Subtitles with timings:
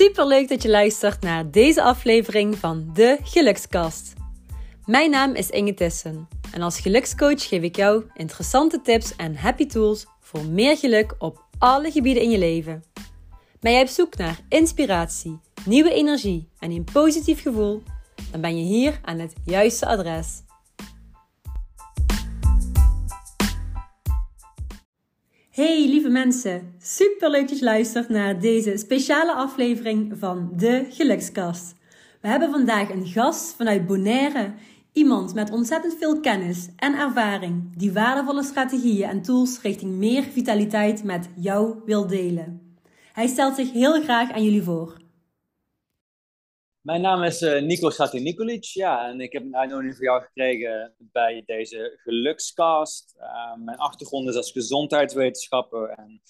[0.00, 4.12] Super leuk dat je luistert naar deze aflevering van de Gelukskast.
[4.86, 9.66] Mijn naam is Inge Tissen en als gelukscoach geef ik jou interessante tips en happy
[9.66, 12.84] tools voor meer geluk op alle gebieden in je leven.
[13.60, 17.82] Ben jij op zoek naar inspiratie, nieuwe energie en een positief gevoel?
[18.30, 20.42] Dan ben je hier aan het juiste adres.
[25.60, 31.74] Hey lieve mensen, super leuk dat je luistert naar deze speciale aflevering van de Gelukskast.
[32.20, 34.52] We hebben vandaag een gast vanuit Bonaire,
[34.92, 41.04] iemand met ontzettend veel kennis en ervaring die waardevolle strategieën en tools richting meer vitaliteit
[41.04, 42.76] met jou wil delen.
[43.12, 44.96] Hij stelt zich heel graag aan jullie voor.
[46.80, 48.64] Mijn naam is uh, Nico Sati Nikolic.
[48.64, 53.14] Ja, en ik heb een uitnodiging voor jou gekregen bij deze gelukscast.
[53.18, 56.22] Uh, mijn achtergrond is als gezondheidswetenschapper en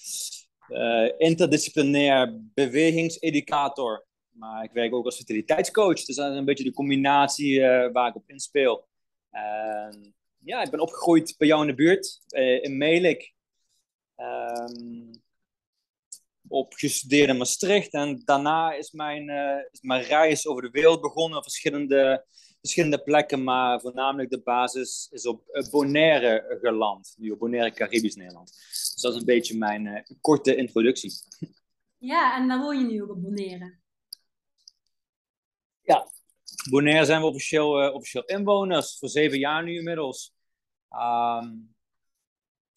[0.69, 4.07] uh, interdisciplinair bewegingseducator.
[4.31, 6.05] Maar ik werk ook als fertiliteitscoach.
[6.05, 7.61] Dus dat is een beetje de combinatie
[7.93, 8.89] waar ik op inspeel.
[10.39, 12.21] ja, ik ben opgegroeid bij jou in de buurt,
[12.63, 13.35] in Melik.
[14.17, 15.20] Um,
[16.51, 17.93] op gestudeerd in Maastricht.
[17.93, 22.27] En daarna is mijn, uh, is mijn reis over de wereld begonnen, verschillende,
[22.61, 23.45] verschillende plekken.
[23.45, 27.15] Maar voornamelijk de basis is op eh, Bonaire geland.
[27.19, 28.49] Nu op Bonaire, Caribisch Nederland.
[28.49, 31.13] Dus dat is een beetje mijn uh, korte introductie.
[31.99, 33.79] Ja, en daar woon je nu ook op Bonaire?
[35.83, 36.11] Ja,
[36.71, 38.99] Bonaire zijn we officieel, uh, officieel inwoners.
[38.99, 40.35] Voor zeven jaar nu inmiddels.
[40.91, 41.75] Um,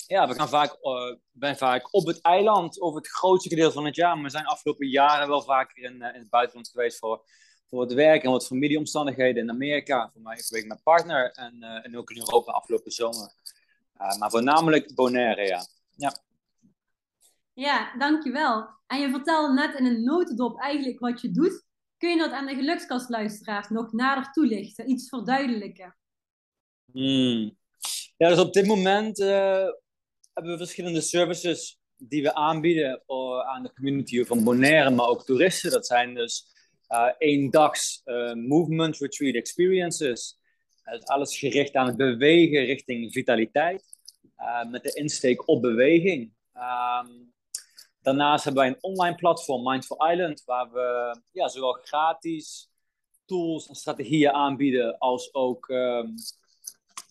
[0.08, 3.86] ja, we gaan vaak, uh, ben vaak op het eiland over het grootste gedeelte van
[3.86, 4.16] het jaar.
[4.16, 7.26] Maar we zijn afgelopen jaren wel vaker in, uh, in het buitenland geweest voor,
[7.70, 10.10] voor het werk en wat familieomstandigheden in Amerika.
[10.14, 13.34] Voor mij geweest met mijn partner en, uh, en ook in Europa afgelopen zomer.
[14.20, 15.66] maar voornamelijk Bonaire, ja.
[15.96, 16.14] ja.
[17.54, 18.70] Ja, dankjewel.
[18.88, 21.66] En je vertelde net in een notendop eigenlijk wat je doet.
[21.98, 25.98] Kun je dat aan de gelukskastluisteraars nog nader toelichten, iets verduidelijken?
[26.92, 27.58] Hmm.
[28.18, 29.18] Ja, dus op dit moment
[30.34, 33.04] hebben we verschillende services die we aanbieden
[33.46, 35.72] aan de community van Bonaire, maar ook toeristen.
[35.72, 36.46] Dat zijn dus
[36.90, 40.40] uh, eendags uh, movement retreat experiences.
[41.04, 43.84] alles gericht aan het bewegen richting vitaliteit,
[44.70, 46.34] met de insteek op beweging.
[46.56, 47.34] Um,
[48.02, 52.70] daarnaast hebben wij een online platform, Mindful Island, waar we ja, zowel gratis
[53.26, 56.14] tools en strategieën aanbieden, als ook um,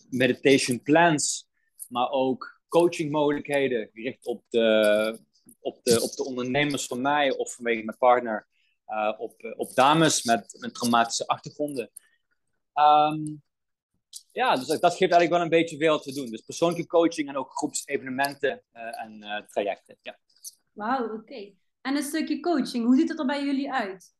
[0.09, 1.49] meditation plans,
[1.87, 5.19] maar ook coachingmogelijkheden gericht op de,
[5.59, 8.47] op, de, op de ondernemers van mij of vanwege mijn partner.
[8.87, 11.91] Uh, op, op dames met, met traumatische achtergronden.
[12.73, 13.43] Um,
[14.31, 16.29] ja, dus dat geeft eigenlijk wel een beetje veel te doen.
[16.29, 19.97] Dus persoonlijke coaching en ook groepsevenementen uh, en trajecten.
[20.01, 20.19] Ja.
[20.71, 21.53] Wauw, oké.
[21.81, 24.13] En een stukje coaching, hoe ziet het er bij jullie uit?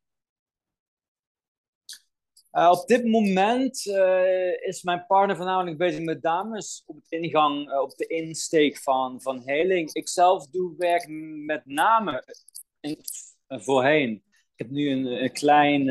[2.54, 7.70] Uh, op dit moment uh, is mijn partner voornamelijk bezig met dames op, het ingang,
[7.70, 9.92] uh, op de insteek van, van heling.
[9.92, 11.06] Ik zelf doe werk
[11.46, 12.24] met name
[13.48, 14.10] voorheen.
[14.24, 15.84] Ik heb nu een, een klein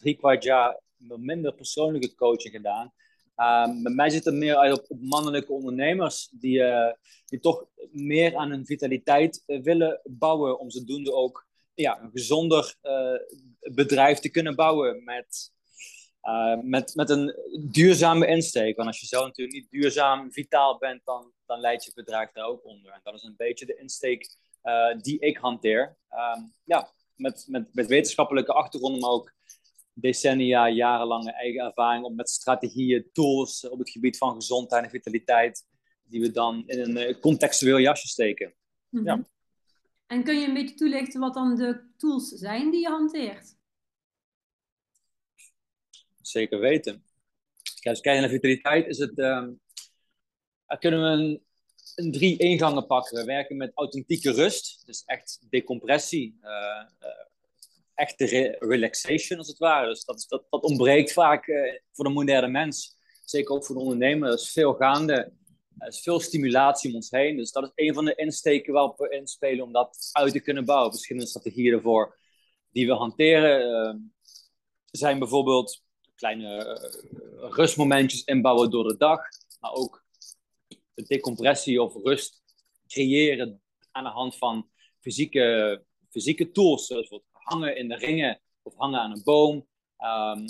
[0.00, 2.92] drie kwart jaar minder persoonlijke coaching gedaan.
[3.36, 6.62] Um, bij mij zit het meer uit op, op mannelijke ondernemers die,
[7.24, 10.58] die toch meer aan hun vitaliteit willen bouwen.
[10.58, 12.76] Om zodoende ook ja, een gezonder
[13.60, 15.54] bedrijf te kunnen bouwen met
[16.26, 17.34] uh, met, met een
[17.70, 18.76] duurzame insteek.
[18.76, 22.46] Want als je zelf natuurlijk niet duurzaam vitaal bent, dan, dan leidt je bedrijf daar
[22.46, 22.92] ook onder.
[22.92, 25.96] En dat is een beetje de insteek uh, die ik hanteer.
[26.10, 29.34] Um, ja, met, met, met wetenschappelijke achtergrond, maar ook
[29.92, 35.64] decennia, jarenlange eigen ervaring op met strategieën, tools op het gebied van gezondheid en vitaliteit,
[36.04, 38.54] die we dan in een uh, contextueel jasje steken.
[38.88, 39.08] Mm -hmm.
[39.08, 39.28] ja.
[40.06, 43.55] En kun je een beetje toelichten wat dan de tools zijn die je hanteert?
[46.26, 47.04] Zeker weten.
[47.62, 49.46] Kijk, als we kijken naar vitaliteit, is het, uh,
[50.78, 51.40] kunnen we
[51.94, 53.18] een, drie ingangen pakken.
[53.18, 57.08] We werken met authentieke rust, dus echt decompressie, uh, uh,
[57.94, 59.88] echte re relaxation als het ware.
[59.88, 62.96] Dus dat, dat, ontbreekt vaak uh, voor de moderne mens.
[63.24, 64.28] Zeker ook voor de ondernemer.
[64.28, 65.32] Er is veel gaande.
[65.78, 67.36] Er is veel stimulatie om ons heen.
[67.36, 70.64] Dus dat is een van de insteken waarop we inspelen om dat uit te kunnen
[70.64, 70.92] bouwen.
[70.92, 72.18] Verschillende strategieën ervoor
[72.70, 73.98] die we hanteren ehm,
[74.90, 75.84] zijn bijvoorbeeld
[76.16, 79.20] kleine uh, rustmomentjes inbouwen door de dag.
[79.60, 80.04] Maar ook
[80.94, 82.42] de decompressie of rust
[82.86, 84.70] creëren aan de hand van
[85.00, 86.86] fysieke, fysieke tools.
[86.86, 89.66] Zoals hangen in de ringen of hangen aan een boom.
[89.98, 90.44] Um,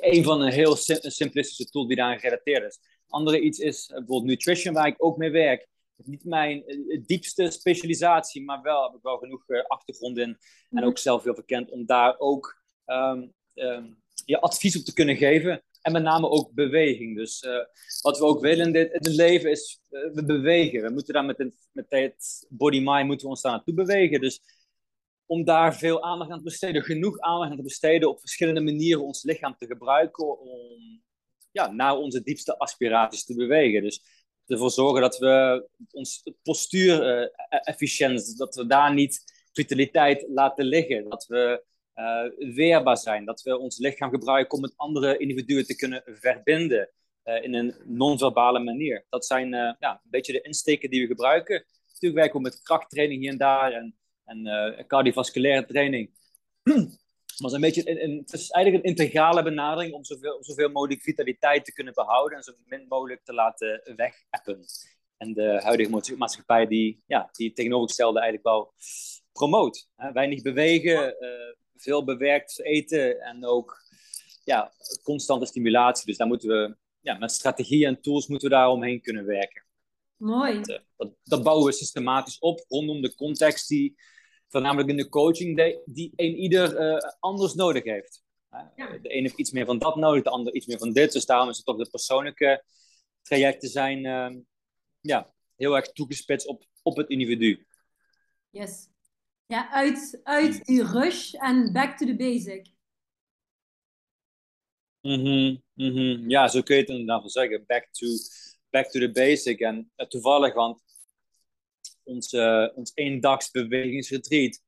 [0.00, 2.78] een van een heel sim simplistische tool die daaraan gerelateerd is.
[3.08, 5.68] Andere iets is bijvoorbeeld nutrition, waar ik ook mee werk.
[5.96, 6.64] niet mijn
[7.06, 10.28] diepste specialisatie, maar wel heb ik wel genoeg achtergrond in.
[10.28, 10.84] En mhm.
[10.84, 13.34] ook zelf heel verkend om daar ook um,
[14.24, 15.62] je advies op te kunnen geven.
[15.82, 17.16] En met name ook beweging.
[17.16, 17.52] Dus uh,
[18.00, 20.82] wat we ook willen in, dit, het leven is, uh, we bewegen.
[20.82, 24.20] We moeten daar met, met het body-mind moeten we ons daar naartoe bewegen.
[24.20, 24.40] Dus
[25.26, 29.04] om daar veel aandacht aan te besteden, genoeg aandacht aan te besteden, op verschillende manieren
[29.04, 30.48] ons lichaam te gebruiken om
[31.50, 33.82] ja, naar onze diepste aspiraties te bewegen.
[33.82, 34.02] Dus
[34.46, 39.22] ervoor zorgen dat we ons postuur uh, efficiënt, dat we daar niet
[39.52, 41.08] vitaliteit laten liggen.
[41.08, 41.64] Dat we
[42.38, 43.24] weerbaar zijn.
[43.24, 46.90] Dat we ons lichaam gebruiken om met andere individuen te kunnen verbinden
[47.24, 49.06] uh, in een non-verbale manier.
[49.08, 51.64] Dat zijn uh, ja, een beetje de insteken die we gebruiken.
[51.86, 56.10] Natuurlijk werken we met krachttraining hier en daar en, en cardiovasculaire training.
[57.38, 61.64] Maar het is, een een, het eigenlijk een integrale benadering om zoveel, zoveel mogelijk vitaliteit
[61.64, 64.64] te kunnen behouden en zo min mogelijk te laten wegappen.
[65.16, 68.72] En de huidige maatschappij die, ja, die tegenovergestelde eigenlijk wel
[69.32, 69.88] promoot.
[70.12, 71.16] Weinig bewegen,
[71.76, 73.82] veel bewerkt eten en ook
[74.44, 74.72] ja,
[75.02, 76.06] constante stimulatie.
[76.06, 79.64] Dus daar moeten we ja, met strategieën en tools moeten we daar omheen kunnen werken.
[80.16, 80.60] Mooi.
[80.60, 83.94] Dat, eh, dat, bouwen we systematisch op rondom de context die
[84.48, 88.22] voornamelijk in de coaching die, die een ieder uh, anders nodig heeft.
[88.76, 88.98] Ja.
[89.02, 91.12] De ene heeft iets meer van dat nodig, de ander iets meer van dit.
[91.12, 92.64] Dus daarom is het toch de persoonlijke
[93.22, 94.40] trajecten zijn uh,
[95.00, 97.66] ja, heel erg toegespitst op, op het individu.
[98.50, 98.88] Yes.
[99.54, 102.66] Ja, uit, uit die rush en back to the basic.
[105.00, 107.64] Mm -hmm, Ja, zo kun je het inderdaad wel zeggen.
[107.66, 108.06] Back to,
[108.70, 109.60] back to the basic.
[109.60, 110.82] En uh, toevallig, want
[112.02, 114.62] ons, uh, ons eendags bewegingsretreat,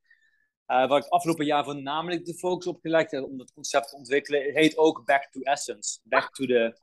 [0.67, 3.97] uh, waar ik afgelopen jaar voornamelijk de focus op gelegd heb om dat concept te
[3.97, 6.01] ontwikkelen, heet ook Back to Essence.
[6.03, 6.79] Back to the,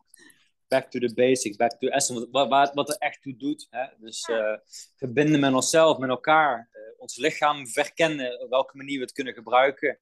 [0.68, 3.68] back to the basics, back to essence, wat, wat, wat er echt toe doet.
[3.70, 3.86] Hè?
[4.00, 4.30] Dus
[4.96, 6.70] verbinden met onszelf, met elkaar,
[7.04, 10.00] ons lichaam verkennen, op welke manier we het kunnen gebruiken.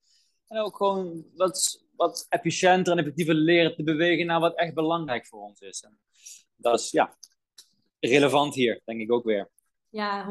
[0.47, 5.25] En ook gewoon wat, wat efficiënter en effectiever leren te bewegen naar wat echt belangrijk
[5.25, 5.81] voor ons is.
[5.81, 5.99] En
[6.55, 7.17] dat is ja,
[7.99, 9.49] relevant hier, denk ik ook weer.
[9.89, 10.29] Ja, 100%.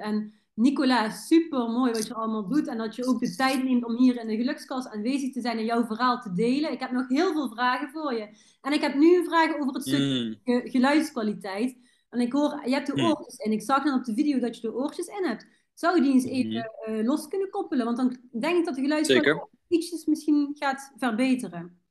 [0.00, 2.68] En Nicola, super mooi wat je allemaal doet.
[2.68, 5.58] En dat je ook de tijd neemt om hier in de gelukskast aanwezig te zijn
[5.58, 6.72] en jouw verhaal te delen.
[6.72, 8.28] Ik heb nog heel veel vragen voor je.
[8.60, 10.70] En ik heb nu een vraag over het stuk mm.
[10.70, 11.76] geluidskwaliteit.
[12.10, 13.04] En ik hoor, je hebt de mm.
[13.04, 13.52] oortjes in.
[13.52, 15.46] Ik zag dan op de video dat je de oortjes in hebt.
[15.74, 17.84] Zou je die eens even uh, los kunnen koppelen?
[17.84, 21.82] Want dan denk ik dat de geluidskwaliteit ietsjes misschien gaat verbeteren.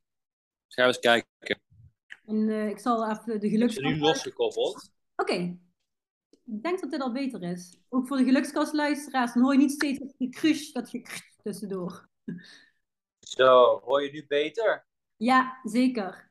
[0.68, 1.60] Ga eens kijken.
[2.24, 3.76] En uh, ik zal even de geluks...
[3.76, 4.92] Is nu losgekoppeld?
[5.16, 5.58] Oké.
[6.44, 7.78] Ik denk dat dit al beter is.
[7.88, 12.08] Ook voor de gelukskastluisteraars, dan hoor je niet steeds dat gekrush, dat gekrush tussendoor.
[13.20, 14.86] Zo, hoor je nu beter?
[15.16, 16.30] Ja, zeker.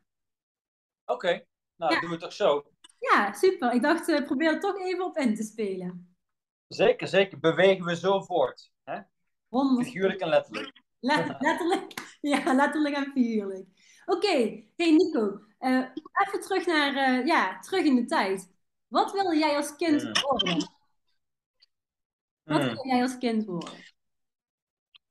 [1.06, 1.46] Oké,
[1.76, 2.00] nou ja.
[2.00, 2.66] doen we het toch zo.
[3.00, 3.74] Ja, super.
[3.74, 6.11] Ik dacht, uh, probeer er toch even op in te spelen.
[6.74, 7.40] Zeker, zeker.
[7.40, 8.72] Bewegen we zo voort.
[8.84, 9.00] Hè?
[9.84, 10.82] Figuurlijk en letterlijk.
[11.00, 13.68] letterlijk, ja, letterlijk en figuurlijk.
[14.06, 15.86] Oké, hey Nico, uh,
[16.26, 18.52] even terug naar, uh, ja, terug in de tijd.
[18.88, 20.12] Wat wilde jij als kind hmm.
[20.22, 20.72] worden?
[22.44, 22.66] Wat hmm.
[22.66, 23.74] wilde jij als kind worden?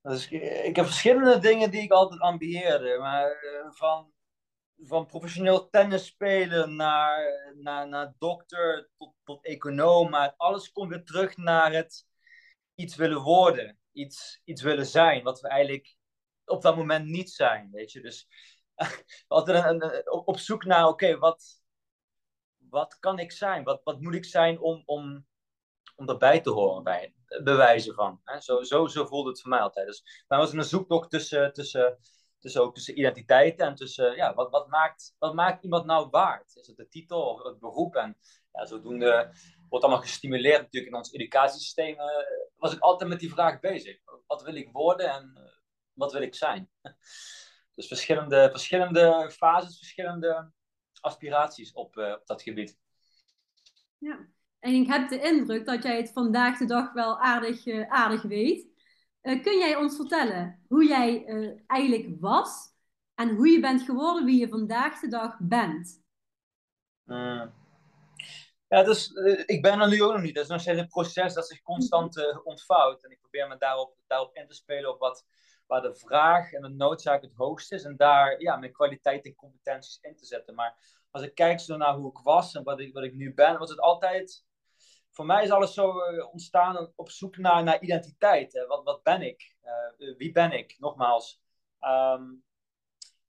[0.03, 2.99] Dus, ik heb verschillende dingen die ik altijd ambieerde.
[2.99, 4.13] Maar uh, van,
[4.83, 10.11] van professioneel tennis spelen naar, naar, naar dokter tot, tot econoom.
[10.11, 12.07] Maar alles komt weer terug naar het
[12.75, 13.79] iets willen worden.
[13.93, 15.23] Iets, iets willen zijn.
[15.23, 15.97] Wat we eigenlijk
[16.45, 17.71] op dat moment niet zijn.
[17.71, 18.01] Weet je?
[18.01, 18.29] Dus
[19.29, 21.63] altijd een, een, op zoek naar, oké, wat,
[22.57, 23.65] wat kan ik zijn?
[23.65, 25.27] Wat, wat moet ik zijn om, om,
[25.97, 28.21] om erbij te horen bij bewijzen van?
[28.25, 28.41] Hè?
[28.41, 29.87] Zo, zo, zo voelde het voor mij altijd.
[29.87, 31.99] Dus mij was een zoektocht tussen, tussen,
[32.41, 36.57] tussen, ook tussen identiteiten en tussen, ja, wat, wat, maakt, wat maakt iemand nou waard?
[36.57, 37.95] Is het de titel of het beroep?
[37.95, 38.17] En
[38.53, 39.35] ja, zodoende
[39.69, 41.95] wordt allemaal gestimuleerd natuurlijk in ons educatiesysteem.
[41.95, 42.05] Uh,
[42.57, 43.99] was ik altijd met die vraag bezig.
[44.27, 45.43] Wat wil ik worden en uh,
[45.93, 46.71] wat wil ik zijn?
[47.75, 50.53] Dus verschillende, verschillende fases, verschillende
[51.01, 52.79] aspiraties op, uh, op dat gebied.
[53.99, 54.29] Ja,
[54.59, 58.70] en ik heb de indruk dat jij het vandaag de dag wel aardig, aardig weet.
[59.23, 61.25] Uh, kun jij ons vertellen hoe jij
[61.67, 62.69] eigenlijk was
[63.15, 66.03] en hoe je bent geworden wie je vandaag de dag bent?
[67.05, 67.53] Hmm.
[68.69, 69.11] Ja, dus
[69.47, 70.35] ik ben er nu ook nog niet.
[70.35, 73.05] Dat is een proces dat zich constant ontvouwt.
[73.05, 75.25] En ik probeer me daarop, daarop in te spelen op wat,
[75.67, 77.85] waar de vraag en de noodzaak het hoogst is.
[77.85, 80.55] En daar ja, mijn kwaliteit en competenties in te zetten.
[80.55, 83.35] Maar als ik kijk zo naar hoe ik was en wat ik, wat ik nu
[83.35, 84.45] ben, was het altijd.
[85.11, 88.65] Voor mij is alles zo uh, ontstaan op zoek naar, naar identiteit.
[88.69, 89.57] Wat, wat ben ik?
[89.65, 90.77] Uh, wie ben ik?
[90.79, 91.41] Nogmaals.
[91.81, 92.45] Um,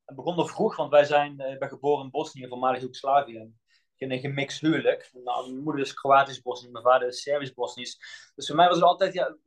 [0.05, 3.53] het begon nog vroeg, want wij zijn, ik ben geboren in Bosnië, voormalig Joegoslavië.
[3.97, 5.09] een gemixt huwelijk.
[5.23, 7.97] Nou, mijn moeder is Kroatisch-Bosnisch, mijn vader is Servisch-Bosnisch.
[8.35, 9.37] Dus voor mij was het altijd, ja,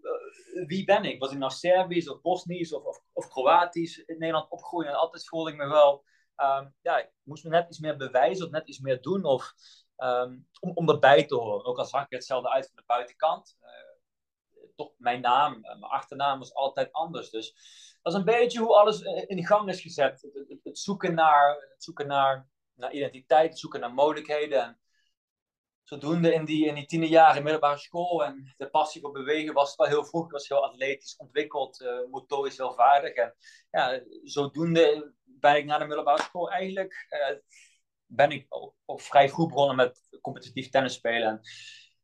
[0.66, 1.20] wie ben ik?
[1.20, 4.90] Was ik nou Servisch of Bosnisch of, of, Kroatisch in Nederland opgroeien?
[4.90, 6.04] En altijd voelde ik me wel,
[6.36, 9.52] um, ja, ik moest me net iets meer bewijzen of net iets meer doen of,
[9.96, 11.64] um, om, om erbij te horen.
[11.64, 13.56] Ook al zag ik hetzelfde uit van de buitenkant.
[13.62, 13.68] Uh,
[14.76, 17.30] toch mijn naam, mijn achternaam was altijd anders.
[17.30, 17.54] Dus
[18.02, 20.22] dat is een beetje hoe alles in gang is gezet.
[20.22, 24.62] Het, het, het zoeken, naar, het zoeken naar naar identiteit, zoeken naar mogelijkheden.
[24.62, 24.78] En
[25.82, 29.76] zodoende in die, in die tiende jaren middelbare school en de passie voor bewegen was
[29.76, 30.30] wel heel vroeg.
[30.30, 33.14] was heel atletisch ontwikkeld, uh, motorisch heel vaardig.
[33.14, 33.34] En
[33.70, 37.06] ja, zodoende ben ik na de middelbare school eigenlijk...
[38.06, 38.46] ben ik
[38.84, 41.28] op, vrij vroeg begonnen met competitief tennis spelen.
[41.28, 41.40] En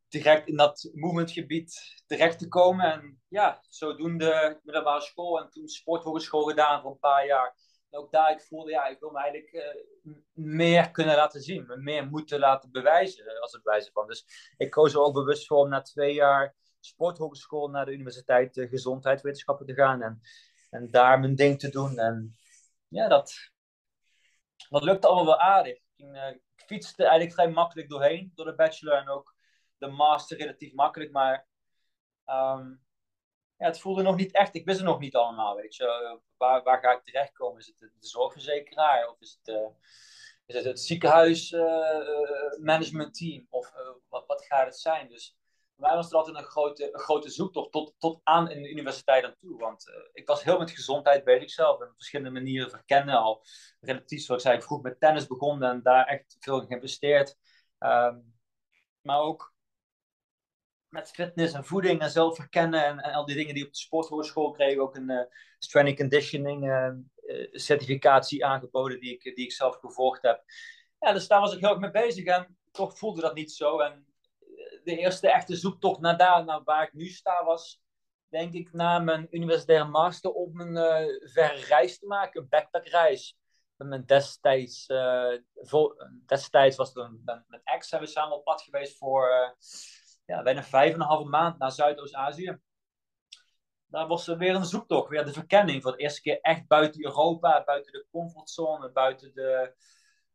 [0.08, 2.92] direct in dat movementgebied terecht te komen.
[2.92, 7.56] En ja, zodoende middelbare school en toen sporthogeschool gedaan voor een paar jaar
[7.90, 11.66] ook daar, ik voelde, ja, ik wil me eigenlijk uh, meer kunnen laten zien.
[11.66, 14.06] Me meer moeten laten bewijzen, eh, als het van.
[14.06, 18.56] Dus ik koos er ook bewust voor om na twee jaar sporthogeschool naar de universiteit
[18.56, 20.02] uh, gezondheidswetenschappen te gaan.
[20.02, 20.20] En,
[20.70, 21.98] en daar mijn ding te doen.
[21.98, 22.36] En
[22.88, 23.34] ja, dat,
[24.68, 25.78] dat lukte allemaal wel aardig.
[26.02, 29.34] Uh, ik fietste eigenlijk vrij makkelijk doorheen, door de bachelor en ook
[29.78, 31.10] de master relatief makkelijk.
[31.10, 31.46] Maar
[32.26, 32.82] um,
[33.56, 36.18] ja, het voelde nog niet echt, ik wist het nog niet allemaal, weet je.
[36.36, 37.60] Waar, waar ga ik terechtkomen?
[37.60, 39.68] Is het de, zorgverzekeraar of is het, uh,
[40.46, 43.40] is het, het ziekenhuismanagementteam?
[43.40, 45.08] Uh, of uh, wat, wat gaat het zijn?
[45.08, 45.39] Dus
[45.80, 49.24] mij was het altijd een grote, een grote zoektocht tot, tot aan in de universiteit
[49.24, 49.58] aan toe.
[49.58, 51.80] Want ik was heel met gezondheid bezig zelf.
[51.80, 53.14] En op verschillende manieren verkennen.
[53.14, 53.44] Al
[53.80, 57.36] relatief, zoals ik zei, vroeg met tennis begonnen en daar echt veel geïnvesteerd.
[57.78, 58.38] Um,
[59.00, 59.54] maar ook
[60.88, 64.50] met fitness en voeding en zelf verkennen en, al die dingen die op de sporthogeschool
[64.50, 64.82] kregen.
[64.82, 65.20] Ook een uh,
[65.58, 66.90] strength conditioning uh,
[67.50, 70.44] certificatie aangeboden die ik, die ik zelf gevolgd heb.
[70.98, 73.78] Ja, dus daar was ik heel erg mee bezig en toch voelde dat niet zo.
[73.78, 74.06] En
[74.84, 77.80] de eerste echte zoektocht naar daar, naar waar ik nu sta, was
[78.28, 83.38] denk ik na mijn universitaire master om een uh, verre reis te maken, een backpackreis.
[83.76, 85.38] Met mijn destijds, uh,
[86.26, 89.50] destijds was het met mijn ex we samen op pad geweest voor uh,
[90.26, 92.58] ja, bijna vijf en een halve maand naar Zuidoost-Azië.
[93.86, 95.82] Daar was er weer een zoektocht, weer de verkenning.
[95.82, 99.74] Voor de eerste keer echt buiten Europa, buiten de comfortzone, buiten de,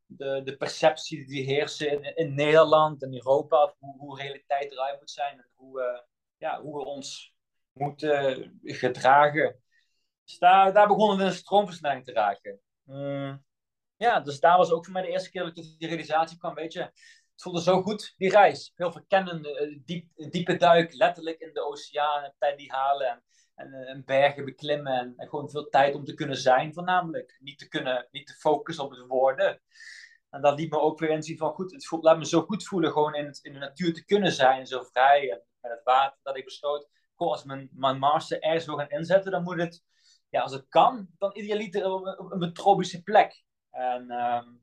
[0.05, 3.75] de, de perceptie die heersen in, in Nederland en Europa.
[3.79, 6.00] Hoe, hoe realiteit eruit moet zijn en hoe, uh,
[6.38, 7.33] ja, hoe we ons
[7.74, 9.63] moeten gedragen.
[10.24, 12.59] Dus daar, daar begonnen we een stroomversnelling te raken.
[12.83, 13.43] Mm.
[13.97, 16.53] Ja, dus daar was ook voor mij de eerste keer dat ik die realisatie kwam.
[16.53, 18.71] Weet je, het voelde zo goed, die reis.
[18.75, 23.24] Heel verkennende, eh, diep, diepe duik, letterlijk in de oceaan, tijd die halen en,
[23.55, 25.13] en, eh, en bergen beklimmen.
[25.17, 27.38] En, gewoon veel tijd om te kunnen zijn, voornamelijk.
[27.39, 29.62] Niet te kunnen, niet te focussen op het worden.
[30.29, 32.63] En dat liet me ook weer inzien van, goed, het voelt, laat me zo goed
[32.63, 36.19] voelen gewoon in, in de natuur te kunnen zijn, zo vrij en met het water,
[36.24, 39.83] dat ik besloot, goh, als mijn, mijn master ergens wil gaan inzetten, dan moet het,
[40.29, 43.43] ja, als het kan, dan idealiter op een, tropische plek.
[43.69, 44.62] En um,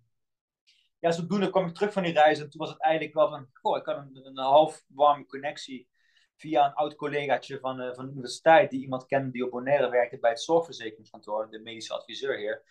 [0.99, 2.39] ja, zodoende kwam ik terug van die reis.
[2.39, 5.89] En toen was het eigenlijk wel van, goh, ik had een, een half warme connectie
[6.43, 9.91] via een oud collegaatje van, uh, van de universiteit, die iemand kende die op Bonaire
[9.91, 12.63] werkte bij het zorgverzekeringskantoor, de medische adviseur hier.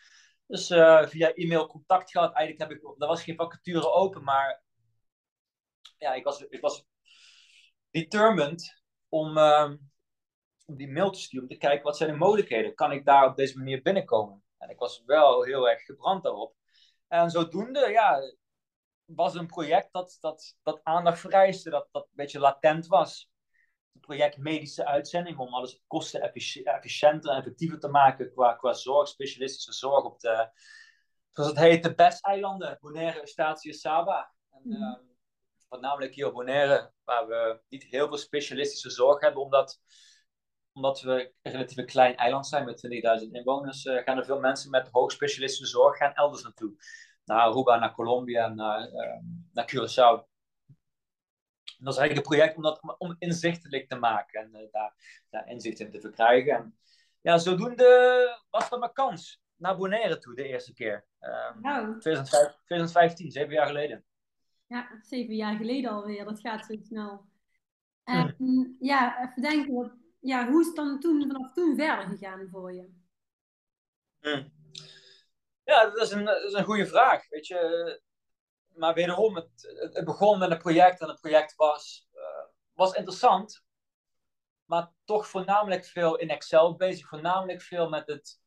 [0.47, 2.33] Dus uh, via e-mail contact gehad.
[2.33, 4.63] Eigenlijk heb ik, er was geen vacature open, maar
[5.97, 6.85] ja, ik was, ik was
[7.91, 9.71] determined om, uh,
[10.65, 12.75] om die mail te sturen, om te kijken wat zijn de mogelijkheden.
[12.75, 14.43] Kan ik daar op deze manier binnenkomen?
[14.57, 16.55] En ik was wel heel erg gebrand daarop.
[17.07, 18.21] En zodoende, ja,
[19.05, 23.30] was een project dat, dat, dat aandacht vereiste, dat, dat een beetje latent was.
[23.93, 29.73] Het project medische uitzending om alles kostenefficiënter en effectiever te maken qua, qua zorg, specialistische
[29.73, 30.49] zorg op de,
[31.29, 34.33] zoals het heet, de BES-eilanden, Bonaire, Eustatius, Saba.
[34.49, 35.09] En, mm
[35.71, 39.81] voornamelijk hier op Bonaire, waar we niet heel veel specialistische zorg hebben, omdat
[40.73, 42.87] omdat we een relatief klein eiland zijn met
[43.23, 46.73] 20.000 inwoners, uh, gaan er veel mensen met hoogspecialistische zorg gaan elders naartoe.
[47.25, 49.19] Naar Aruba, naar Colombia, naar, uh,
[49.51, 50.30] naar Curaçao.
[51.81, 54.93] En dat is eigenlijk een project om dat om inzichtelijk te maken en uh, daar,
[55.29, 56.53] daar, inzicht in te verkrijgen.
[56.53, 56.77] En
[57.21, 61.05] ja, zodoende was dat mijn kans naar Bonaire toe de eerste keer.
[61.21, 61.99] Um, nou.
[61.99, 64.05] 2015, 2015, zeven jaar geleden.
[64.67, 66.25] Ja, zeven jaar geleden alweer.
[66.25, 67.25] Dat gaat zo snel.
[68.03, 68.75] En hmm.
[68.79, 72.89] ja, even denken, ja, hoe is het dan toen, vanaf toen verder gegaan voor je?
[74.19, 74.51] Hmm.
[75.63, 77.29] Ja, dat is, een, dat is een goede vraag.
[77.29, 78.01] Weet je,
[78.75, 79.49] maar wederom, het,
[79.93, 82.21] het begon met een project en het project was, uh,
[82.73, 83.63] was interessant,
[84.65, 88.41] maar toch voornamelijk veel in Excel bezig, voornamelijk veel met het,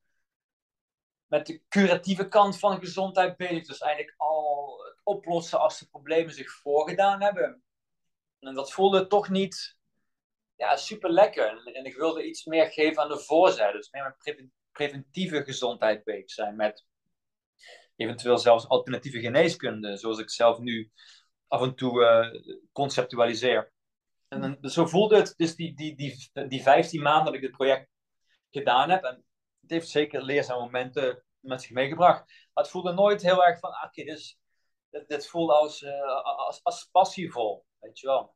[1.26, 3.66] met de curatieve kant van gezondheid bezig.
[3.66, 7.62] Dus eigenlijk al het oplossen als de problemen zich voorgedaan hebben.
[8.38, 9.76] En dat voelde toch niet
[10.57, 11.75] ja, super lekker.
[11.75, 13.76] En ik wilde iets meer geven aan de voorzijde.
[13.76, 16.57] Dus meer met preventieve gezondheid bezig zijn.
[16.57, 16.87] Met
[17.97, 19.97] eventueel zelfs alternatieve geneeskunde.
[19.97, 20.91] Zoals ik zelf nu
[21.49, 23.73] af en toe uh, conceptualiseer.
[24.29, 27.51] En dan, zo voelde het dus die, die, die, die 15 maanden dat ik dit
[27.51, 27.89] project
[28.51, 29.03] gedaan heb.
[29.03, 29.25] En
[29.61, 32.27] het heeft zeker leerzame momenten met zich meegebracht.
[32.27, 34.39] Maar het voelde nooit heel erg van, ah, oké, dit,
[35.07, 38.35] dit, voelde als, uh, als, als passievol, weet je wel.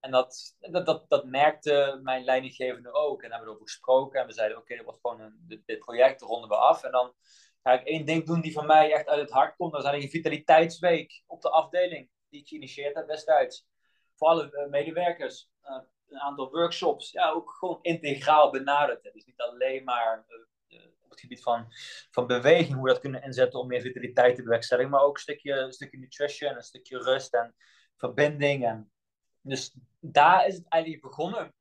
[0.00, 3.22] En dat, dat, dat, dat merkte mijn leidinggevende ook.
[3.22, 4.20] En daar hebben we over gesproken.
[4.20, 6.82] En we zeiden, oké, okay, wordt gewoon een, dit, dit, project, ronden we af.
[6.84, 7.14] En dan
[7.62, 9.72] ga ik één ding doen die van mij echt uit het hart komt.
[9.72, 13.66] Dat is een vitaliteitsweek op de afdeling die ik geïnitieerd heb destijds.
[14.14, 15.50] Voor alle uh, medewerkers.
[15.64, 15.78] Uh,
[16.08, 17.10] een aantal workshops.
[17.10, 19.02] Ja, ook gewoon integraal benaderd.
[19.02, 20.24] Dus niet alleen maar
[20.68, 21.66] uh, op het gebied van,
[22.10, 24.90] van beweging, hoe we dat kunnen inzetten om meer vitaliteit te bewerkstelligen.
[24.90, 27.54] Maar ook een stukje, stukje nutrition, een stukje rust en
[27.96, 28.66] verbinding.
[28.66, 28.92] En
[29.40, 31.54] dus daar is het eigenlijk begonnen.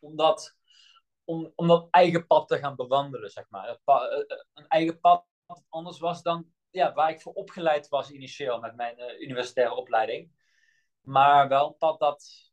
[0.00, 0.55] Omdat,
[1.26, 3.78] om, om dat eigen pad te gaan bewandelen, zeg maar.
[4.54, 8.76] Een eigen pad dat anders was dan ja, waar ik voor opgeleid was initieel met
[8.76, 10.30] mijn uh, universitaire opleiding.
[11.00, 12.50] Maar wel een pad dat,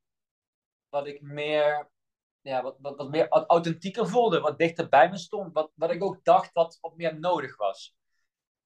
[0.90, 1.90] wat ik meer,
[2.42, 6.04] ja, wat, wat, wat meer authentieker voelde, wat dichter bij me stond, wat, wat ik
[6.04, 7.96] ook dacht wat, wat meer nodig was.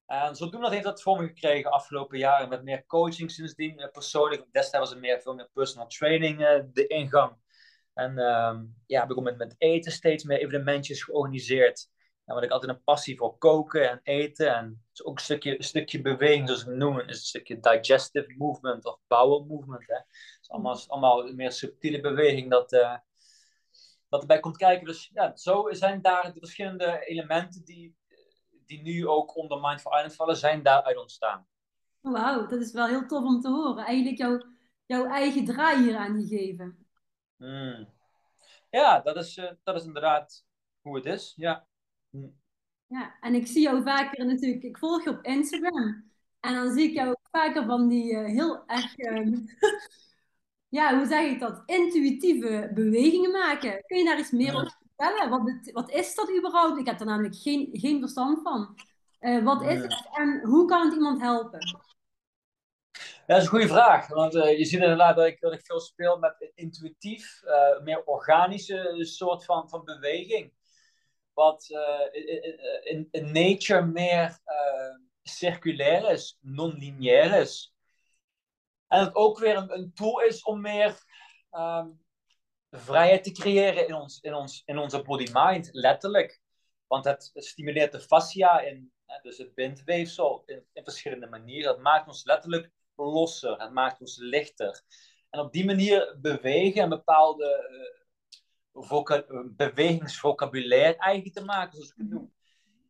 [0.06, 3.78] En zodoende heeft dat vorm gekregen afgelopen jaren met meer coaching sindsdien.
[3.78, 6.38] Eh, persoonlijk, destijds was het meer, veel meer personal training
[6.72, 7.36] de ingang.
[7.98, 11.88] En uh, ja, heb ik met, met eten steeds meer evenementjes georganiseerd.
[12.24, 14.54] En wat ik altijd een passie voor koken en eten.
[14.54, 18.84] En is ook een stukje, stukje beweging, zoals we noemen, is een stukje digestive movement
[18.84, 19.86] of bowel movement.
[19.86, 19.94] Hè.
[19.94, 22.96] Het is allemaal, allemaal meer subtiele beweging dat, uh,
[24.08, 24.86] dat erbij komt kijken.
[24.86, 27.96] Dus ja, zo zijn daar de verschillende elementen die
[28.68, 31.46] die nu ook onder Mindful Island vallen, zijn daaruit ontstaan.
[32.00, 33.84] Wauw, dat is wel heel tof om te horen.
[33.84, 34.42] Eigenlijk jouw,
[34.86, 36.87] jouw eigen draai hier aan gegeven.
[37.38, 37.88] Hmm.
[38.70, 40.44] Ja, dat is, uh, dat is inderdaad
[40.80, 41.32] hoe het is.
[41.36, 41.66] Ja.
[42.10, 42.40] Hmm.
[42.86, 46.10] ja, en ik zie jou vaker natuurlijk, ik volg je op Instagram.
[46.40, 49.36] En dan zie ik jou vaker van die uh, heel erg, uh,
[50.78, 53.82] ja, hoe zeg ik dat, intuïtieve bewegingen maken.
[53.86, 54.76] Kun je daar iets meer over
[55.28, 56.78] wat, wat is dat überhaupt?
[56.78, 58.76] Ik heb er namelijk geen, geen verstand van.
[59.20, 61.58] Uh, wat is het en hoe kan het iemand helpen?
[63.28, 64.08] Dat is een goede vraag.
[64.08, 68.04] Want uh, je ziet inderdaad dat ik, dat ik veel speel met intuïtief, uh, meer
[68.04, 70.52] organische soort van, van beweging.
[71.32, 71.66] Wat
[72.82, 74.38] in, in, nature meer
[75.22, 77.74] circulair is, non-lineair is.
[78.86, 81.02] En het ook weer een, tool is om meer
[81.50, 82.04] um,
[82.70, 86.40] vrijheid te creëren in, ons, in, ons, in onze body-mind, letterlijk.
[86.86, 91.72] Want het stimuleert de fascia, in, dus het bindweefsel, in, in verschillende manieren.
[91.72, 94.82] Het maakt ons letterlijk losser, het maakt ons lichter.
[95.30, 97.70] En op die manier bewegen en bepaalde
[98.72, 102.32] uh, bewegingsvocabulaire eigen te maken, zoals ik het noem,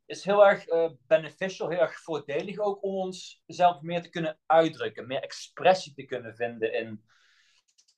[0.06, 5.06] is heel erg uh, beneficial, heel erg voordelig ook om onszelf meer te kunnen uitdrukken,
[5.06, 7.04] meer expressie te kunnen vinden in,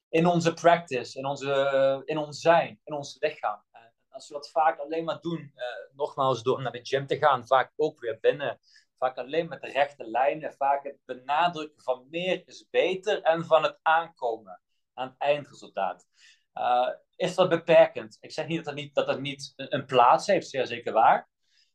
[0.08, 3.64] in onze practice, in, onze, in ons zijn, in ons lichaam.
[4.08, 7.46] Als we dat vaak alleen maar doen, uh, nogmaals door naar de gym te gaan,
[7.46, 8.58] vaak ook weer binnen,
[9.00, 13.62] vaak alleen met de rechte lijnen, vaak het benadrukken van meer is beter en van
[13.62, 14.60] het aankomen
[14.94, 16.06] aan het eindresultaat.
[16.54, 18.16] Uh, is dat beperkend?
[18.20, 21.28] Ik zeg niet dat niet, dat niet een plaats heeft, zeer zeker waar.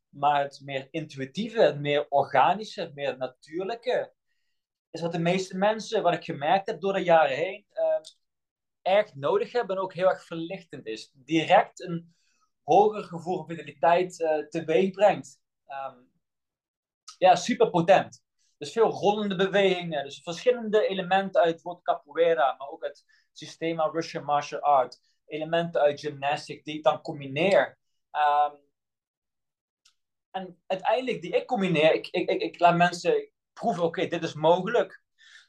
[0.08, 4.12] Maar het meer intuïtieve, het meer organische, het meer natuurlijke,
[4.90, 7.98] is wat de meeste mensen, wat ik gemerkt heb door de jaren heen, uh,
[8.82, 11.10] erg nodig hebben en ook heel erg verlichtend is.
[11.14, 12.14] Direct een
[12.62, 15.40] hoger gevoel van vitaliteit uh, teweeg brengt.
[15.68, 16.14] Um,
[17.18, 18.24] ja, super potent.
[18.58, 24.24] Dus veel rollende bewegingen, dus verschillende elementen uit het capoeira, maar ook het systeem Russian
[24.24, 27.78] martial art, elementen uit gymnastic die ik dan combineer.
[28.12, 28.64] Um,
[30.30, 34.34] en uiteindelijk die ik combineer, ik, ik, ik, ik laat mensen proeven, oké, dit is
[34.34, 35.04] mogelijk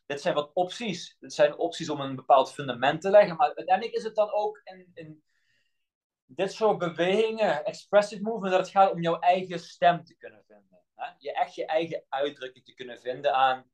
[0.07, 1.17] dit zijn wat opties.
[1.19, 3.35] Dit zijn opties om een bepaald fundament te leggen.
[3.35, 5.23] Maar uiteindelijk is het dan ook in, in
[6.25, 10.81] dit soort bewegingen, expressive movement, dat het gaat om jouw eigen stem te kunnen vinden.
[11.17, 13.69] Je echt je eigen uitdrukking te kunnen vinden aan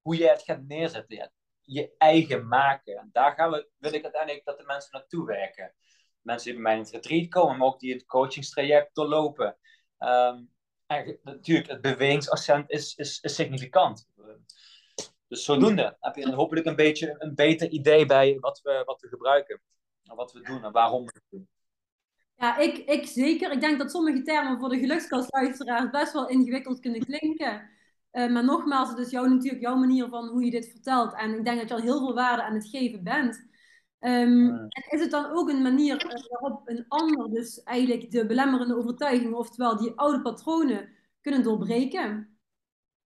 [0.00, 1.32] hoe je het gaat neerzetten.
[1.60, 2.96] Je eigen maken.
[2.96, 5.74] En daar gaan we, wil ik uiteindelijk dat de mensen naartoe werken.
[6.20, 9.58] Mensen die bij mij in het retreat komen, maar ook die het coachingstraject doorlopen.
[10.86, 14.08] En natuurlijk, het bewegingsaccent is, is, is significant.
[15.28, 19.08] Dus zodoende heb je hopelijk een beetje een beter idee bij wat we, wat we
[19.08, 19.62] gebruiken.
[20.02, 21.48] En wat we doen en waarom we het doen.
[22.36, 23.52] Ja, ik, ik zeker.
[23.52, 27.68] Ik denk dat sommige termen voor de gelukskastluisteraars best wel ingewikkeld kunnen klinken.
[28.12, 31.14] Uh, maar nogmaals, het is jou, natuurlijk jouw manier van hoe je dit vertelt.
[31.14, 33.44] En ik denk dat je al heel veel waarde aan het geven bent.
[34.00, 38.76] Um, en is het dan ook een manier waarop een ander dus eigenlijk de belemmerende
[38.76, 40.88] overtuigingen, oftewel die oude patronen,
[41.20, 42.38] kunnen doorbreken?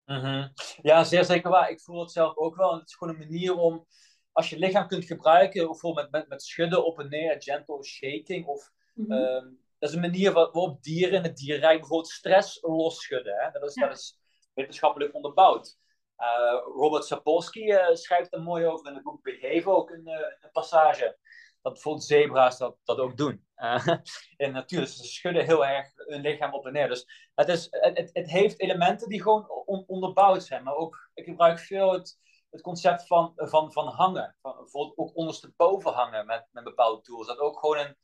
[0.05, 0.51] Mm -hmm.
[0.81, 1.69] Ja, zeer zeker waar.
[1.69, 2.73] Ik voel het zelf ook wel.
[2.73, 3.85] Het is gewoon een manier om,
[4.31, 8.45] als je lichaam kunt gebruiken, bijvoorbeeld met, met, met schudden op en neer, gentle shaking,
[8.45, 9.23] of mm -hmm.
[9.23, 13.35] um, dat is een manier waarop dieren in het dierrijk bijvoorbeeld stress losschudden.
[13.35, 13.51] Hè?
[13.51, 13.87] Dat, is, ja.
[13.87, 14.19] dat is
[14.53, 15.77] wetenschappelijk onderbouwd.
[16.17, 20.13] Uh, Robert Sapolsky uh, schrijft er mooi over in het boek Behave ook een, uh,
[20.39, 21.17] een passage.
[21.61, 23.47] Dat bijvoorbeeld zebra's dat, dat ook doen.
[24.37, 24.79] in de natuur.
[24.79, 26.87] Dus ze schudden heel erg hun lichaam op en neer.
[26.87, 30.63] Dus het, is, het, het heeft elementen die gewoon on, onderbouwd zijn.
[30.63, 32.17] Maar ook, ik gebruik veel het,
[32.49, 34.35] het concept van, van, van hangen.
[34.41, 37.27] Van, bijvoorbeeld ook ondersteboven hangen met, met bepaalde tools.
[37.27, 37.95] Dat ook gewoon een,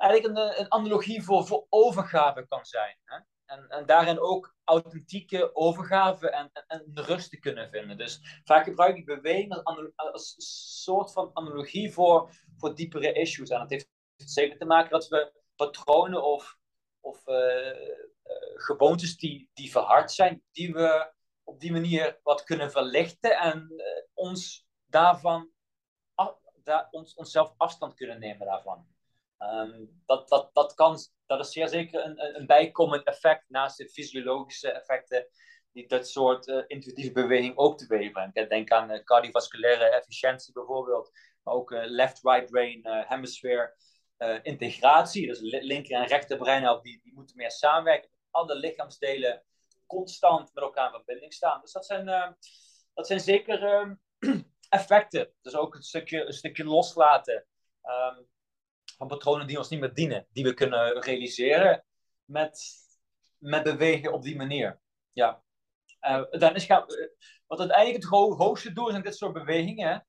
[0.00, 2.96] eigenlijk een, een analogie voor, voor overgave kan zijn.
[3.04, 3.18] Hè?
[3.50, 7.96] En, en daarin ook authentieke overgave en, en, en, rust te kunnen vinden.
[7.96, 9.54] Dus vaak gebruik ik beweging
[9.96, 10.34] als,
[10.82, 13.50] soort van analogie voor, voor diepere issues.
[13.50, 16.56] En dat heeft zeker te maken dat we patronen of,
[17.00, 18.02] of uh, uh,
[18.54, 21.12] gewoontes die, die verhard zijn, die we
[21.44, 23.82] op die manier wat kunnen verlichten en
[24.14, 25.50] ons daarvan,
[26.14, 28.86] af, daar, ons, onszelf afstand kunnen nemen daarvan.
[29.42, 33.88] Um, dat, dat, dat, kan, dat is zeer zeker een, een bijkomend effect naast de
[33.88, 35.26] fysiologische effecten
[35.72, 38.48] die dat soort uh, intuïtieve beweging ook teweeg brengt.
[38.48, 41.10] Denk aan uh, cardiovasculaire efficiëntie bijvoorbeeld,
[41.42, 43.74] maar ook uh, left-right brain hemisphere
[44.42, 45.26] integratie.
[45.26, 48.10] Dus linker en rechterbrein die, die moeten meer samenwerken.
[48.30, 49.44] Alle lichaamsdelen
[49.86, 51.60] constant met elkaar in verbinding staan.
[51.60, 52.36] Dus dat zijn,
[52.94, 53.94] dat zijn zeker ehm,
[54.68, 55.32] effecten.
[55.42, 57.46] Dus ook een stukje, een stukje loslaten.
[59.00, 61.84] Van patronen die ons niet meer dienen, die we kunnen realiseren
[62.24, 62.60] met,
[63.38, 64.80] met bewegen op die manier.
[65.12, 65.42] Ja.
[66.00, 66.66] Uh, dan is
[67.46, 70.06] wat uiteindelijk het ho hoogste doel is in dit soort bewegingen,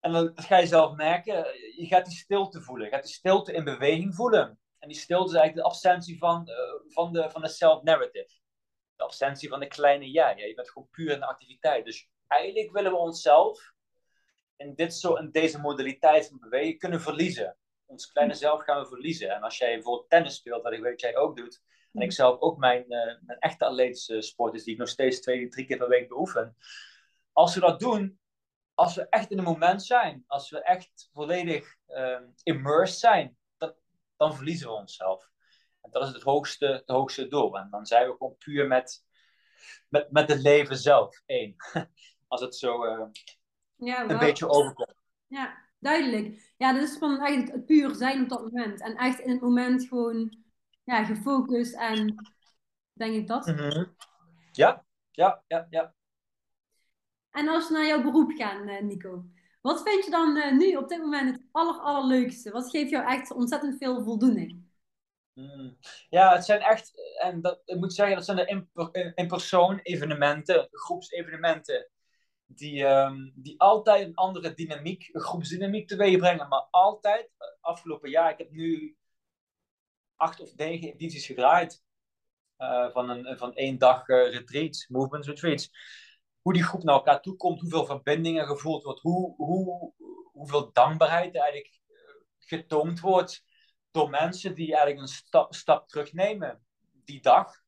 [0.00, 1.34] en dat, ga je zelf merken,
[1.76, 4.58] je gaat die stilte voelen, je gaat die stilte in beweging voelen.
[4.78, 8.40] En die stilte is eigenlijk de absentie van, uh, van de, van de self-narrative.
[8.96, 10.36] De absentie van de kleine jij.
[10.36, 11.84] Ja, je bent gewoon puur in de activiteit.
[11.84, 13.72] Dus eigenlijk willen we onszelf
[14.56, 17.56] in, dit soort, in deze modaliteit van bewegen kunnen verliezen
[17.92, 19.30] ons kleine zelf gaan we verliezen.
[19.30, 22.12] En als jij bijvoorbeeld tennis speelt, wat ik weet dat jij ook doet, en ik
[22.12, 25.66] zelf ook mijn, uh, mijn echte atletische sport is, die ik nog steeds twee, drie
[25.66, 26.56] keer per week beoefen.
[27.32, 28.20] Als we dat doen,
[28.74, 33.74] als we echt in het moment zijn, als we echt volledig uh, immersed zijn, dan,
[34.16, 35.30] dan verliezen we onszelf.
[35.80, 37.58] En dat is het hoogste, het hoogste doel.
[37.58, 39.04] En dan zijn we gewoon puur met,
[39.88, 41.56] met, met het leven zelf één.
[42.28, 43.06] als het zo uh,
[43.76, 44.94] ja, een beetje overkomt.
[45.26, 46.54] Ja, duidelijk.
[46.56, 48.80] Ja, dat is gewoon eigenlijk het puur zijn op dat moment.
[48.80, 50.36] En echt in het moment gewoon
[50.84, 52.14] ja, gefocust en
[52.92, 53.46] denk ik dat.
[53.46, 53.84] Mhm.
[54.52, 55.94] Ja, ja, ja, ja.
[57.30, 59.24] En als we naar jouw beroep gaan, eh, Nico.
[59.60, 62.50] Wat vind je dan uh, nu op dit moment het aller, allerleukste?
[62.50, 64.70] Wat geeft jou echt ontzettend veel voldoening?
[65.32, 65.78] Mm.
[66.08, 66.92] Ja, het zijn echt,
[67.22, 71.90] en dat, ik moet zeggen, dat zijn de in-persoon evenementen, groepsevenementen
[72.54, 76.48] die, um, die altijd een andere dynamiek, een groepsdynamiek teweeg brengen.
[76.48, 78.96] Maar altijd, eh, afgelopen jaar, ik heb nu
[80.16, 81.82] acht of negen edities gedraaid.
[82.58, 85.70] Uh, van, een, van één dag uh, retreats, movements retreats.
[86.40, 89.92] Hoe die groep naar elkaar toe komt, hoeveel verbindingen gevoeld wordt, hoe, hoe,
[90.32, 91.80] hoeveel dankbaarheid eigenlijk
[92.38, 93.44] getoond wordt
[93.90, 96.64] door mensen die eigenlijk een stap, stap terugnemen
[97.04, 97.61] die dag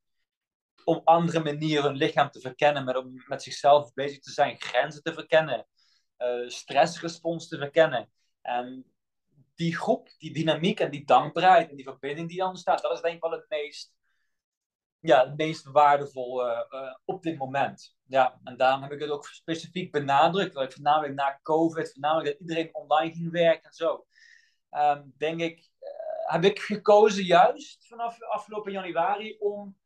[0.85, 5.03] om andere manieren hun lichaam te verkennen, met, om met zichzelf bezig te zijn, grenzen
[5.03, 5.67] te verkennen,
[6.17, 8.09] uh, stressrespons te verkennen.
[8.41, 8.85] En
[9.55, 13.01] die groep, die dynamiek en die dankbaarheid en die verbinding die dan ontstaat, dat is
[13.01, 13.93] denk ik wel het meest,
[14.99, 16.59] ja, het meest waardevol uh,
[17.05, 17.95] op dit moment.
[18.07, 22.29] Ja, en daarom heb ik het ook specifiek benadrukt, dat ik voornamelijk na COVID, voornamelijk
[22.29, 24.05] dat iedereen online ging werken en zo.
[24.71, 25.69] Um, denk ik,
[26.25, 29.77] heb ik gekozen juist vanaf afgelopen januari om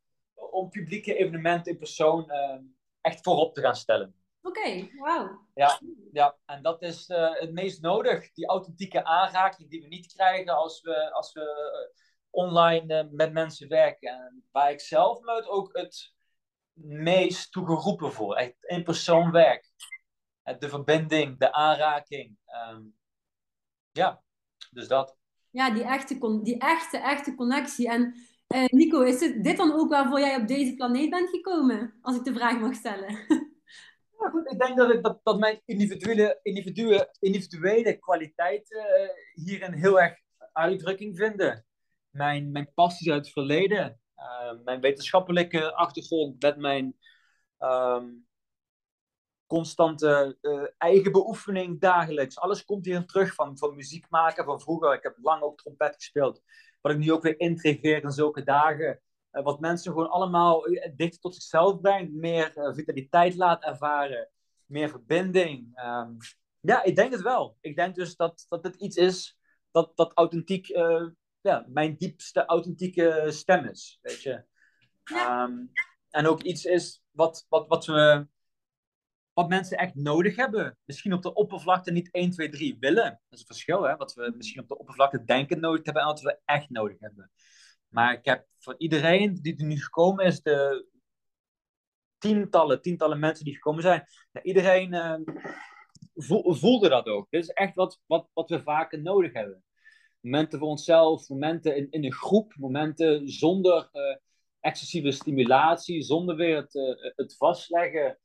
[0.50, 2.58] om publieke evenementen in persoon uh,
[3.00, 4.14] echt voorop te gaan stellen.
[4.42, 5.46] Oké, okay, wauw.
[5.54, 5.80] Ja,
[6.12, 8.32] ja, en dat is uh, het meest nodig.
[8.32, 13.32] Die authentieke aanraking die we niet krijgen als we, als we uh, online uh, met
[13.32, 14.10] mensen werken.
[14.10, 16.14] En waar ik zelf me ook het
[16.82, 18.36] meest toe geroepen voor.
[18.36, 19.70] Echt in persoon werk.
[20.58, 22.36] De verbinding, de aanraking.
[22.70, 22.96] Um,
[23.90, 24.22] ja,
[24.70, 25.16] dus dat.
[25.50, 27.88] Ja, die echte, die echte, echte connectie.
[27.88, 28.14] En
[28.54, 31.94] uh, Nico, is dit dan ook waarvoor jij op deze planeet bent gekomen?
[32.02, 33.18] Als ik de vraag mag stellen.
[34.20, 40.00] Ja, goed, ik denk dat, ik, dat, mijn individuele, individuele, individuele kwaliteiten uh, hierin heel
[40.00, 40.18] erg
[40.52, 41.66] uitdrukking vinden.
[42.10, 44.00] mijn, mijn passies uit het verleden.
[44.14, 46.96] Ehm, mijn wetenschappelijke achtergrond met mijn
[47.58, 48.06] ehm,
[49.46, 50.36] constante
[50.78, 52.38] eigen beoefening dagelijks.
[52.38, 54.94] Alles komt hierin terug van, van muziek maken van vroeger.
[54.94, 56.42] Ik heb lang ook trompet gespeeld.
[56.80, 59.00] Wat ik nu ook weer intrigeer in zulke dagen.
[59.32, 62.12] Uh, wat mensen gewoon allemaal uh, dichter tot zichzelf brengt.
[62.12, 64.28] Meer vitaliteit laat ervaren.
[64.66, 65.80] Meer verbinding.
[65.84, 66.16] Um,
[66.60, 67.56] ja, ik denk het wel.
[67.60, 69.38] Ik denk dus dat, dat het iets is
[69.70, 70.66] dat, dat authentiek,
[71.40, 73.98] ja, mijn diepste authentieke stem is.
[74.02, 74.44] Weet je.
[75.04, 75.42] Ja.
[75.42, 75.70] Um,
[76.10, 78.26] en ook iets is wat, wat, wat we
[79.40, 80.78] wat mensen echt nodig hebben.
[80.84, 83.04] Misschien op de oppervlakte niet 1, 2, 3 willen.
[83.04, 83.96] Dat is een verschil, hè?
[83.96, 87.30] Wat we misschien op de oppervlakte denken nodig hebben en wat we echt nodig hebben.
[87.88, 90.88] Maar ik heb voor iedereen die er nu gekomen is, de
[92.18, 94.06] tientallen, tientallen mensen die gekomen zijn,
[94.42, 95.14] iedereen uh,
[96.60, 97.26] voelde dat ook.
[97.30, 99.64] Dit is echt wat, wat, wat we vaker nodig hebben.
[100.20, 104.16] Momenten voor onszelf, momenten in, in een groep, momenten zonder uh,
[104.60, 108.18] excessieve stimulatie, zonder weer het, uh, het vastleggen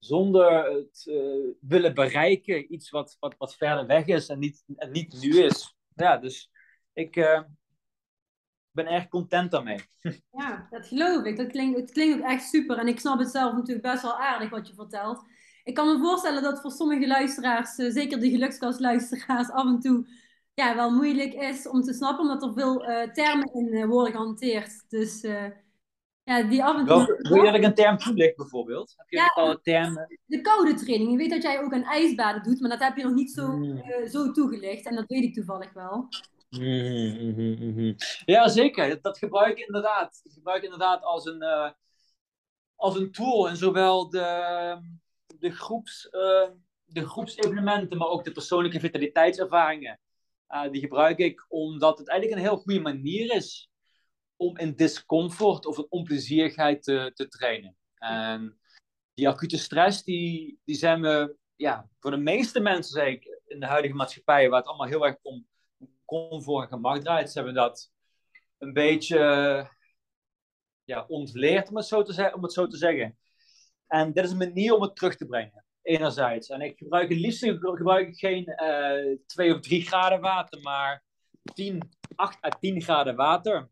[0.00, 4.90] zonder het uh, willen bereiken, iets wat, wat, wat verder weg is en niet, en
[4.90, 5.76] niet nu is.
[5.94, 6.50] Ja, dus
[6.92, 7.40] ik uh,
[8.70, 9.80] ben erg content daarmee.
[10.30, 11.36] Ja, dat geloof ik.
[11.36, 12.78] Dat klinkt, het klinkt ook echt super.
[12.78, 15.22] En ik snap het zelf natuurlijk best wel aardig wat je vertelt.
[15.64, 20.06] Ik kan me voorstellen dat voor sommige luisteraars, uh, zeker de gelukskastluisteraars, af en toe
[20.54, 22.78] ja, wel moeilijk is om te snappen, omdat er veel
[23.12, 24.84] termen in worden gehanteerd.
[24.88, 25.24] Dus
[26.24, 27.18] ja, die af en toe...
[27.18, 28.94] Wil, je dat ik een term toelicht bijvoorbeeld?
[28.96, 30.18] Heb je ja, bepaalde termen?
[30.26, 31.10] De koude training.
[31.10, 33.56] Je weet dat jij ook een ijsbaden doet, maar dat heb je nog niet zo,
[33.56, 33.76] mm.
[33.76, 34.86] uh, zo toegelicht.
[34.86, 36.08] En dat weet ik toevallig wel.
[36.50, 39.00] Mm, mm, mm, ja, zeker.
[39.02, 40.20] Dat gebruik ik inderdaad.
[40.22, 41.70] Dat gebruik ik inderdaad als een, uh,
[42.74, 44.78] als een tool in zowel de,
[45.38, 46.48] de, groeps, uh,
[46.84, 50.00] de groepsevenementen, maar ook de persoonlijke vitaliteitservaringen.
[50.70, 53.69] die gebruik ik omdat het eigenlijk een heel goede manier is
[54.40, 57.76] om in discomfort of een onplezierigheid te, te trainen.
[57.94, 58.60] En
[59.14, 63.60] die acute stress, die, die zijn we, ja, voor de meeste mensen, zeg ik, in
[63.60, 65.46] de huidige maatschappij, waar het allemaal heel erg om
[66.04, 67.90] comfort en gemak draait, ze hebben dat
[68.58, 69.18] een beetje
[70.84, 73.18] ja, ontleerd, om het, zo te, om het zo te zeggen.
[73.86, 76.48] En dit is een manier om het terug te brengen, enerzijds.
[76.48, 81.04] En ik gebruik het liefst gebruik ik geen uh, 2 of 3 graden water, maar
[81.54, 83.70] 10, 8 à 10 graden water.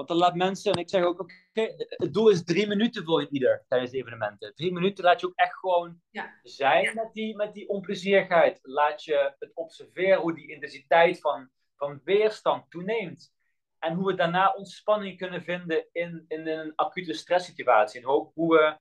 [0.00, 3.26] Want dan laat mensen, en ik zeg ook, oké, het doel is drie minuten voor
[3.30, 4.54] ieder tijdens de evenementen.
[4.54, 6.34] Drie minuten laat je ook echt gewoon ja.
[6.42, 8.58] zijn met die, met die onplezierigheid.
[8.62, 13.32] Laat je het observeren hoe die intensiteit van, van weerstand toeneemt.
[13.78, 18.00] En hoe we daarna ontspanning kunnen vinden in, in een acute stresssituatie.
[18.00, 18.78] En ook hoe we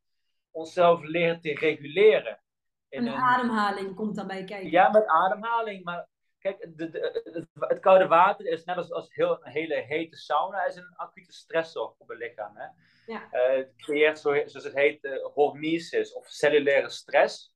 [0.52, 2.44] onszelf leren te reguleren.
[2.90, 4.72] In een, een ademhaling komt daarbij kijken.
[4.72, 5.84] Ja, met ademhaling.
[5.84, 6.09] Maar
[6.40, 10.66] Kijk, de, de, het, koude water is net als, als heel, een hele hete sauna,
[10.66, 12.56] is een acute stressor op het lichaam.
[12.58, 12.66] Hè?
[13.14, 13.28] Ja.
[13.32, 17.54] Uh, het creëert, zo, zoals het heet, uh, hormesis of cellulaire stress.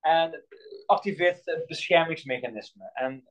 [0.00, 0.44] En
[0.86, 2.90] activeert het beschermingsmechanisme.
[2.92, 3.28] En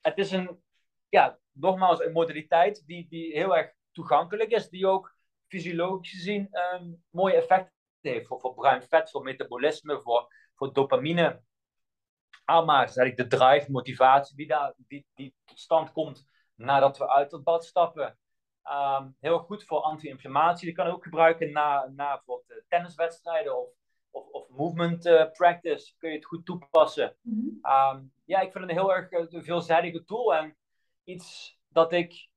[0.00, 0.62] het is een,
[1.08, 5.16] ja, nogmaals, een modaliteit die, die heel erg toegankelijk is, die ook
[5.48, 11.42] fysiologisch gezien um, mooie effecten heeft voor, voor bruin vet, voor metabolisme, voor, voor dopamine
[12.50, 12.90] aanmaakt.
[12.90, 17.32] is eigenlijk de drive, motivatie die, daar, die, die tot stand komt nadat we uit
[17.32, 18.18] het bad stappen.
[18.64, 20.66] Um, heel goed voor anti-inflammatie.
[20.66, 23.68] Die kan je ook gebruiken na, na bijvoorbeeld uh, tenniswedstrijden of,
[24.10, 25.94] of, of movement uh, practice.
[25.98, 27.16] Kun je het goed toepassen.
[27.20, 27.96] Mm -hmm.
[27.96, 30.34] um, ja, ik vind het een heel erg uh, veelzijdige tool.
[30.34, 30.56] En
[31.04, 32.28] iets dat ik...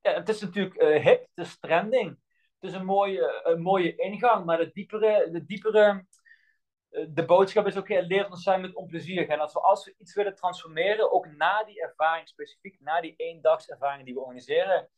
[0.00, 2.18] Ja, het is natuurlijk hip, het is trending.
[2.60, 5.98] Het is een mooie, een mooie ingang, maar de diepere, de diepere eh,
[6.90, 9.28] de boodschap is ook heel leer ons zijn met onplezier.
[9.28, 13.14] En als we, als we iets willen transformeren, ook na die ervaring specifiek, na die
[13.16, 14.88] eendagservaring die we organiseren,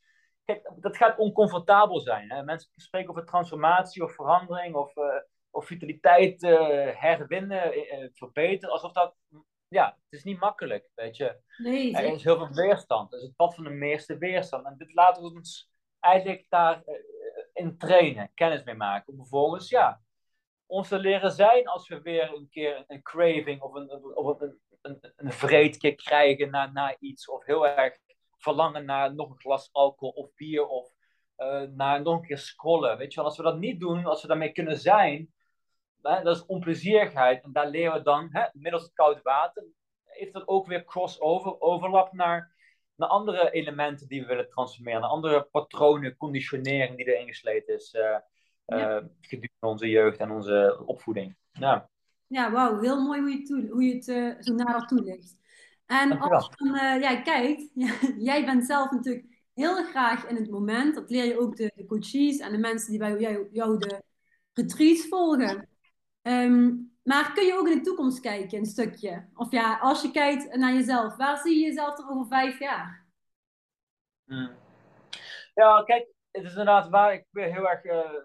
[0.45, 2.31] kijk, dat gaat oncomfortabel zijn.
[2.31, 2.43] Hè?
[2.43, 5.05] Mensen spreken over transformatie of verandering of, uh,
[5.51, 9.15] of vitaliteit uh, herwinnen, uh, verbeteren, alsof dat,
[9.69, 11.41] ja, het is niet makkelijk, weet je.
[11.57, 13.13] Nee, er is heel veel weerstand.
[13.13, 14.67] Is het pad van de meeste weerstand.
[14.67, 16.83] En dit laten we ons eigenlijk daar
[17.53, 19.13] in trainen, kennis mee maken.
[19.13, 20.03] Om vervolgens, ja,
[20.73, 24.61] ons te leren zijn als we weer een keer een craving of een, of een,
[24.83, 27.29] een, een krijgen naar, naar iets.
[27.29, 27.99] Of heel erg
[28.39, 30.91] verlangen naar nog een glas alcohol of bier of
[31.39, 32.99] uh, naar nog een keer scrollen.
[32.99, 35.33] Weet je als we dat niet doen, als we daarmee kunnen zijn,
[36.03, 37.43] hè, dat is onplezierigheid.
[37.43, 39.65] En daar leren we dan, hè, middels het koud water,
[40.05, 42.55] heeft dat ook weer crossover, overlap naar,
[42.97, 45.01] naar andere elementen die we willen transformeren.
[45.01, 47.95] Naar andere patronen, conditionering die erin gesleten is.
[47.95, 48.17] Uh,
[48.65, 48.97] ja.
[48.97, 51.37] Eh, gedurende onze jeugd en onze opvoeding.
[51.53, 51.89] Ja,
[52.27, 55.37] ja wauw, heel mooi hoe je, toe, hoe je het uh, zo nader toelicht.
[55.87, 57.71] En als je dan uh, ja, kijkt,
[58.19, 60.95] jij bent zelf natuurlijk heel graag in het moment.
[60.95, 64.03] Dat leer je ook de, de coaches en de mensen die bij jou, jou de
[64.53, 65.69] retreats volgen.
[66.23, 69.29] Ehm, maar kun je ook in de toekomst kijken, een stukje?
[69.35, 73.07] Of ja, als je kijkt naar jezelf, waar zie je jezelf er over vijf jaar?
[74.25, 74.51] Hmm.
[75.55, 77.13] Ja, kijk, het is inderdaad waar.
[77.13, 78.25] Ik heel erg uh,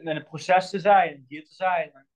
[0.00, 2.06] met een proces te zijn, hier te zijn.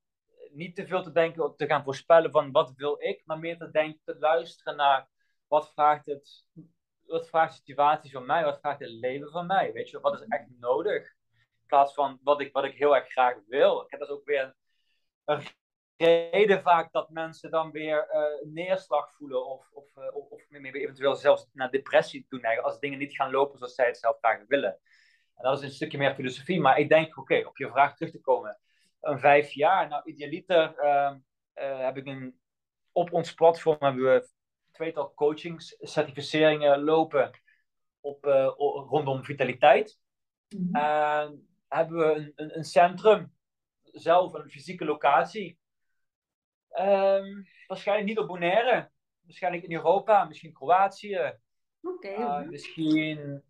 [0.50, 3.70] Niet te veel te denken, te gaan voorspellen van wat wil ik, maar meer te
[3.70, 5.08] denken, te luisteren naar
[5.46, 6.46] wat vraagt het,
[7.06, 9.72] wat vraagt de situatie van mij, wat vraagt het leven van mij.
[9.72, 11.02] Weet je, wat is echt nodig?
[11.32, 13.82] In plaats van wat ik, wat ik heel erg graag wil.
[13.82, 14.54] Ik heb dat ook weer
[15.24, 15.42] een
[15.96, 21.48] reden vaak dat mensen dan weer uh, neerslag voelen of, of, of, of eventueel zelfs
[21.52, 24.78] naar depressie toe neigen als dingen niet gaan lopen zoals zij het zelf graag willen.
[25.42, 28.12] En dat is een stukje meer filosofie, maar ik denk, oké, op je vraag terug
[28.12, 28.58] te komen.
[29.00, 31.14] Een vijf jaar, nou idealiter uh,
[31.84, 32.40] heb ik een,
[32.92, 34.28] op ons platform hebben we
[34.70, 37.30] tweetal coachingscertificeringen lopen
[38.00, 38.24] op,
[38.88, 39.98] rondom vitaliteit.
[40.48, 41.46] Mm -hmm.
[41.68, 43.32] hebben we een, een, een centrum,
[43.82, 45.60] zelf een fysieke locatie,
[46.80, 48.90] Um, waarschijnlijk niet op Bonaire.
[49.22, 51.38] Waarschijnlijk in Europa, misschien Kroatië.
[51.80, 53.42] Okay, uh, misschien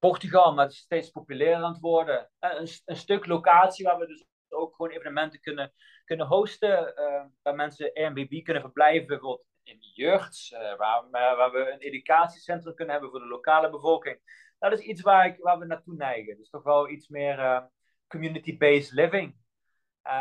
[0.00, 2.30] Portugal, maar het is steeds populairder aan het worden.
[2.40, 2.50] Uh,
[2.84, 5.72] een, stuk locatie waar we dus ook gewoon evenementen kunnen,
[6.04, 6.92] kunnen hosten.
[6.96, 10.52] Uh, waar mensen Airbnb kunnen verblijven, bijvoorbeeld in Jurts.
[10.52, 14.20] Eh, waar, waar we een educatiecentrum kunnen hebben voor de lokale bevolking.
[14.58, 16.36] Dat is iets waar, ik, waar we naartoe neigen.
[16.36, 17.62] Dus toch wel iets meer eh,
[18.08, 19.38] community-based living.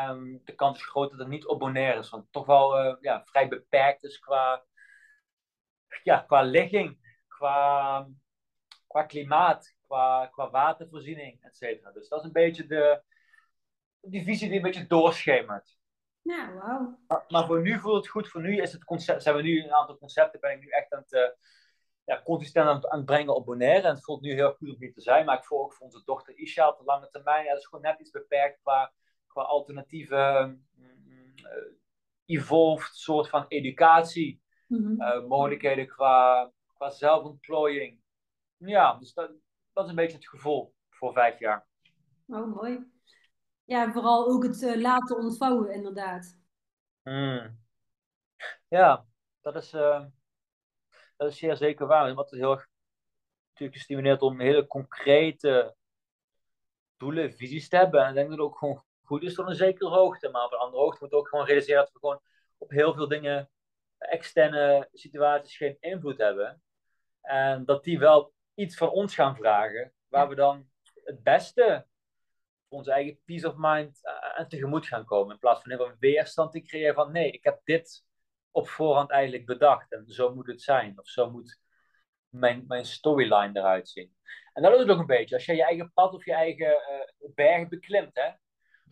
[0.10, 3.48] Um, de kans is groot dat het niet Bonaire is, want toch wel ja, vrij
[3.48, 4.66] beperkt is qua,
[6.04, 8.08] ja, qua ligging, qua,
[8.90, 11.92] qua klimaat, qua, qua watervoorziening, et cetera.
[11.92, 13.04] Dus dat is een beetje de,
[14.02, 15.78] die visie die een beetje doorschemert.
[16.22, 17.00] Ja, wauw.
[17.08, 18.30] Maar, maar, voor nu voelt het goed.
[18.30, 20.94] Voor nu is het concept, zijn we nu een aantal concepten, ben ik nu echt
[20.94, 21.30] aan het, uh,
[22.04, 23.88] ja, consistent aan het, aan het, brengen op Bonaire.
[23.88, 25.26] En het voelt nu heel goed om hier te zijn.
[25.26, 27.44] Maar ik voel ook voor onze dochter Isha op de lange termijn.
[27.44, 28.94] Ja, dat is gewoon net iets beperkt qua
[29.30, 31.74] qua alternatieve mm, eh,
[32.26, 34.42] evolved soort van educatie.
[34.68, 38.00] Mm mogelijkheden qua, qua zelfontplooiing.
[38.60, 39.32] Ja, dus dat,
[39.74, 41.68] dat is een beetje het gevoel voor vijf jaar.
[42.28, 42.92] Oh, mooi.
[43.66, 46.40] Ja, vooral ook het uh, laten ontvouwen, inderdaad.
[47.04, 47.60] Mm.
[48.68, 49.06] Ja,
[49.42, 50.06] dat is, uh,
[51.18, 52.14] dat is zeer zeker waar.
[52.14, 52.68] Wat het heel erg
[53.50, 55.76] natuurlijk gestimuleerd om hele concrete
[56.98, 58.02] doelen, visies te hebben.
[58.02, 60.30] En ik denk dat het ook gewoon goed is tot een zekere hoogte.
[60.30, 62.22] Maar op een andere hoogte moet ook gewoon realiseren dat we gewoon
[62.58, 63.50] op heel veel dingen,
[63.98, 66.62] externe situaties, geen invloed hebben.
[67.22, 70.70] En dat die wel iets van ons gaan vragen, waar we dan
[71.04, 71.86] het beste
[72.68, 74.00] voor onze eigen peace of mind
[74.38, 75.34] aan tegemoet gaan komen.
[75.34, 78.06] In plaats van heel veel weerstand te creëren van nee, ik heb dit
[78.52, 81.00] op voorhand eigenlijk bedacht en zo moet het zijn.
[81.00, 81.60] Of zo moet
[82.30, 84.16] mijn, mijn storyline eruit zien.
[84.54, 85.36] En dat is het ook een beetje.
[85.36, 88.28] Als je je eigen pad of je eigen uh, berg beklimt, hè,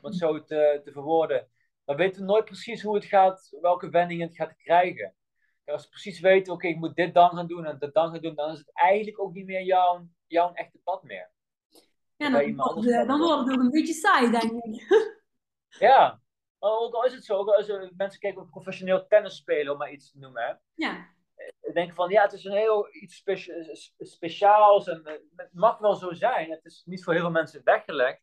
[0.02, 1.50] om het zo te, te verwoorden.
[1.86, 5.16] Dan weten we nooit precies hoe het gaat, welke wending het gaat krijgen.
[5.72, 8.22] Als we precies weten, oké, ik moet dit dan gaan doen en dit dan gaan
[8.22, 11.32] doen, dan is het eigenlijk ook niet meer jouw, jouw echte pad meer.
[12.16, 14.88] Ja, dan, dan, dan wordt het ook een beetje saai, denk ik.
[15.88, 16.22] ja,
[16.60, 19.92] ook al is het zo, ook als mensen kijken op professioneel tennis spelen, om maar
[19.92, 20.44] iets te noemen.
[20.44, 20.54] Hè.
[20.74, 21.16] Ja.
[21.62, 23.24] Ik denk van, ja, het is een heel iets
[23.98, 26.52] speciaals en het mag wel zo zijn.
[26.52, 28.22] Het is niet voor heel veel mensen weggelegd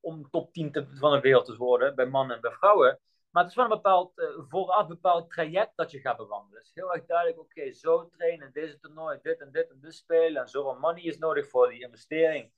[0.00, 3.00] om top 10 te, van de wereld te worden, bij mannen en bij vrouwen.
[3.30, 6.58] Maar het is wel een bepaald, uh, vooraf bepaald traject dat je gaat bewandelen.
[6.58, 9.94] Het is heel erg duidelijk, oké, zo trainen, deze toernooi, dit en dit en dit
[9.94, 10.42] spelen.
[10.42, 12.52] En zoveel money is nodig voor die investering.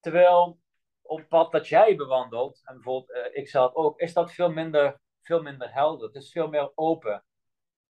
[0.00, 0.60] Terwijl
[1.02, 4.50] op het pad dat jij bewandelt, en bijvoorbeeld uh, ik zelf ook, is dat veel
[4.50, 6.06] minder, veel minder helder.
[6.06, 7.24] Het is veel meer open.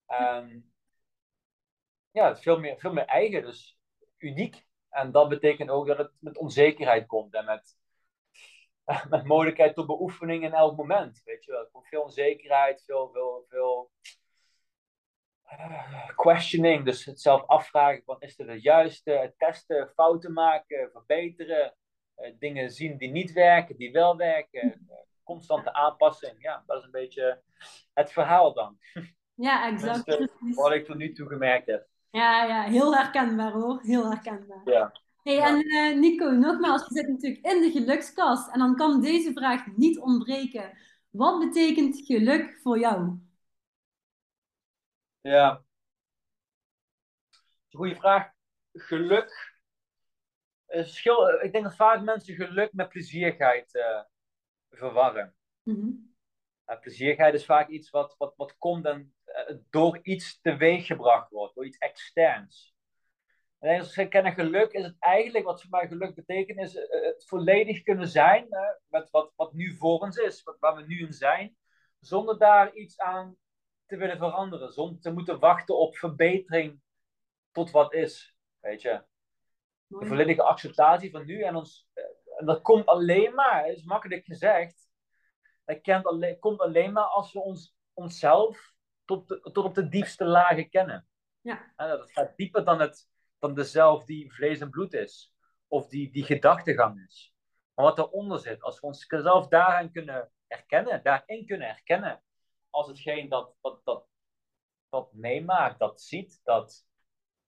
[0.08, 0.72] Um,
[2.10, 3.78] ja, het is veel meer, veel meer eigen, dus
[4.18, 4.66] uniek.
[4.88, 7.79] En dat betekent ook dat het met onzekerheid komt en met
[9.10, 11.22] met mogelijkheid tot beoefening in elk moment.
[11.24, 13.90] Weet je wel, veel onzekerheid, veel, veel, veel
[15.52, 16.84] uh, questioning.
[16.84, 21.74] Dus het zelf afvragen van is dit het juiste, het testen, fouten maken, verbeteren.
[22.18, 24.66] Uh, dingen zien die niet werken, die wel werken.
[24.66, 26.34] Uh, constante aanpassing.
[26.38, 27.42] Ja, dat is een beetje
[27.94, 28.78] het verhaal dan.
[29.34, 30.28] Ja, exact.
[30.54, 31.86] wat ik tot nu toe gemerkt heb.
[32.10, 33.78] Ja, ja, heel herkenbaar hoor.
[33.82, 34.60] Heel herkenbaar.
[34.64, 34.92] Ja.
[35.22, 39.32] Hey, en uh, Nico, nogmaals, je zit natuurlijk in de gelukskast en dan kan deze
[39.32, 40.78] vraag niet ontbreken.
[41.10, 43.18] Wat betekent geluk voor jou?
[45.20, 45.62] Ja,
[47.70, 48.30] goede vraag.
[48.72, 49.58] Geluk.
[50.66, 54.02] Verschil, ik denk dat vaak mensen geluk met plezierigheid uh,
[54.70, 55.34] verwarren.
[55.62, 56.08] Mm
[56.80, 59.14] plezierigheid is vaak iets wat, wat, wat komt en
[59.70, 62.74] door iets teweeggebracht wordt, door iets externs.
[63.60, 67.24] En als ze kennen geluk, is het eigenlijk, wat voor mij geluk betekent, is het
[67.26, 68.48] volledig kunnen zijn
[68.88, 71.56] met wat, wat nu voor ons is, wat, waar we nu in zijn,
[71.98, 73.36] zonder daar iets aan
[73.86, 76.80] te willen veranderen, zonder te moeten wachten op verbetering
[77.52, 79.04] tot wat is, weet je.
[79.86, 81.88] De volledige acceptatie van nu en ons,
[82.38, 84.88] en dat komt alleen maar, is makkelijk gezegd,
[85.64, 88.72] dat kent alleen, komt alleen maar als we ons, onszelf
[89.04, 91.06] tot, tot op de diepste lagen kennen.
[91.40, 91.72] Ja.
[91.76, 93.08] En dat gaat dieper dan, het,
[93.40, 95.34] dan de zelf die vlees en bloed is.
[95.68, 97.34] Of die, die gedachtegang is.
[97.74, 102.22] Maar wat eronder zit, als we onszelf daarin kunnen herkennen, daarin kunnen herkennen,
[102.70, 104.06] als hetgeen dat, dat, dat,
[104.88, 106.86] dat meemaakt, dat ziet, dat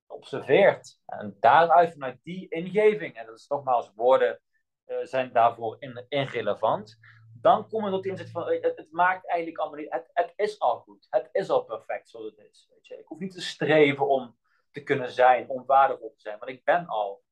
[0.07, 1.01] observeert.
[1.07, 4.41] En daaruit vanuit die ingeving, en dat is nogmaals, woorden
[4.87, 5.77] uh, zijn daarvoor
[6.09, 6.99] irrelevant
[7.43, 10.33] dan komen we tot de inzicht van, het, het, maakt eigenlijk allemaal niet, het, het
[10.37, 12.69] is al goed, het is al perfect zoals het is.
[12.71, 12.99] Weet je.
[12.99, 14.37] Ik hoef niet te streven om
[14.73, 17.23] te kunnen zijn, om waardevol te zijn, want ik ben al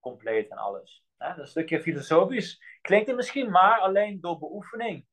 [0.00, 1.04] compleet en alles.
[1.16, 1.38] Hè?
[1.38, 5.06] Een stukje filosofisch klinkt het misschien, maar alleen door beoefening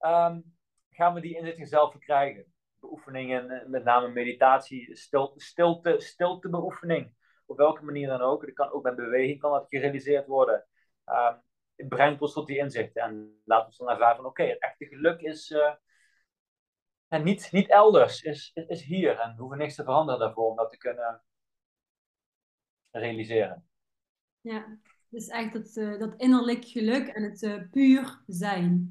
[0.00, 0.56] um,
[0.90, 2.52] gaan we die inzichting zelf verkrijgen.
[2.80, 7.14] Beoefeningen, eh, met name meditatie, stilte, stilte, stilte beoefening.
[7.46, 8.46] Op welke manier dan ook.
[8.46, 10.66] Dat kan ook met beweging kan dat gerealiseerd worden.
[11.06, 11.42] Um,
[11.88, 13.02] brengt ons tot die inzichten.
[13.02, 15.72] En laat ons dan ervaren van oké, het echte geluk is uh,
[17.14, 19.18] en niet, niet elders, is, is, is, hier.
[19.18, 21.22] En we hoeven niks te veranderen daarvoor om dat te kunnen
[22.90, 23.66] realiseren.
[24.40, 28.88] Ja, dus echt dat, uh, dat innerlijk geluk en het uh, puur zijn.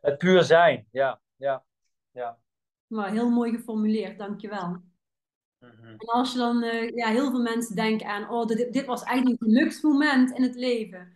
[0.00, 1.20] Het puur zijn, ja.
[1.36, 1.64] ja,
[2.10, 2.38] ja.
[2.86, 4.68] Maar heel mooi geformuleerd, dankjewel.
[4.68, 4.82] Mm
[5.58, 5.90] -hmm.
[5.90, 6.62] En als je dan,
[6.94, 10.54] ja, heel veel mensen denken aan, oh, dit, dit was eigenlijk een geluksmoment in het
[10.54, 11.12] leven.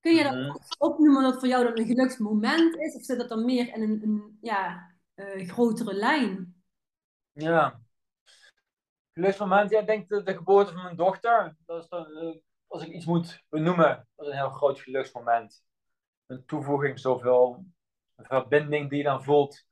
[0.00, 2.94] Kun je dat mm opnoemen dat voor jou dan een geluksmoment is?
[2.94, 6.62] Of zit dat dan meer in een, een ja, uh, grotere lijn?
[7.32, 7.80] Ja.
[9.12, 11.56] Geluksmoment, ja, ik denk de, de geboorte van mijn dochter.
[11.66, 12.36] Dat is dan, uh,
[12.66, 15.64] als ik iets moet benoemen, dat is een heel groot geluksmoment.
[16.26, 17.64] Een toevoeging, zoveel
[18.16, 19.66] verbinding die je dan voelt.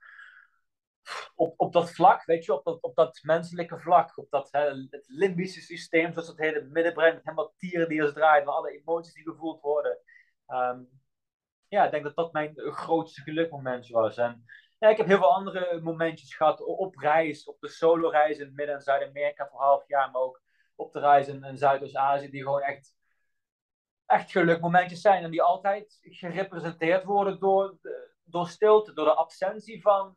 [1.34, 5.04] Op, op dat vlak, weet je, op dat, op dat menselijke vlak, op dat het
[5.06, 9.60] limbische systeem, zoals het hele middenbrein, helemaal tieren die ons draaien, alle emoties die gevoeld
[9.60, 9.98] worden.
[10.46, 11.00] Um,
[11.68, 14.16] ja, ik denk dat dat mijn grootste gelukmomentje was.
[14.16, 14.44] En
[14.82, 18.74] ja, ik heb heel veel andere momentjes gehad op reis, op de solo-reis in Midden-
[18.74, 20.42] en Zuid-Amerika voor half jaar, maar ook
[20.74, 22.94] op de reis in, in Zuidoost-Azië, die gewoon echt,
[24.06, 27.78] echt gelukmomentjes zijn en die altijd gerepresenteerd worden door,
[28.24, 30.16] door stilte, door de absentie van,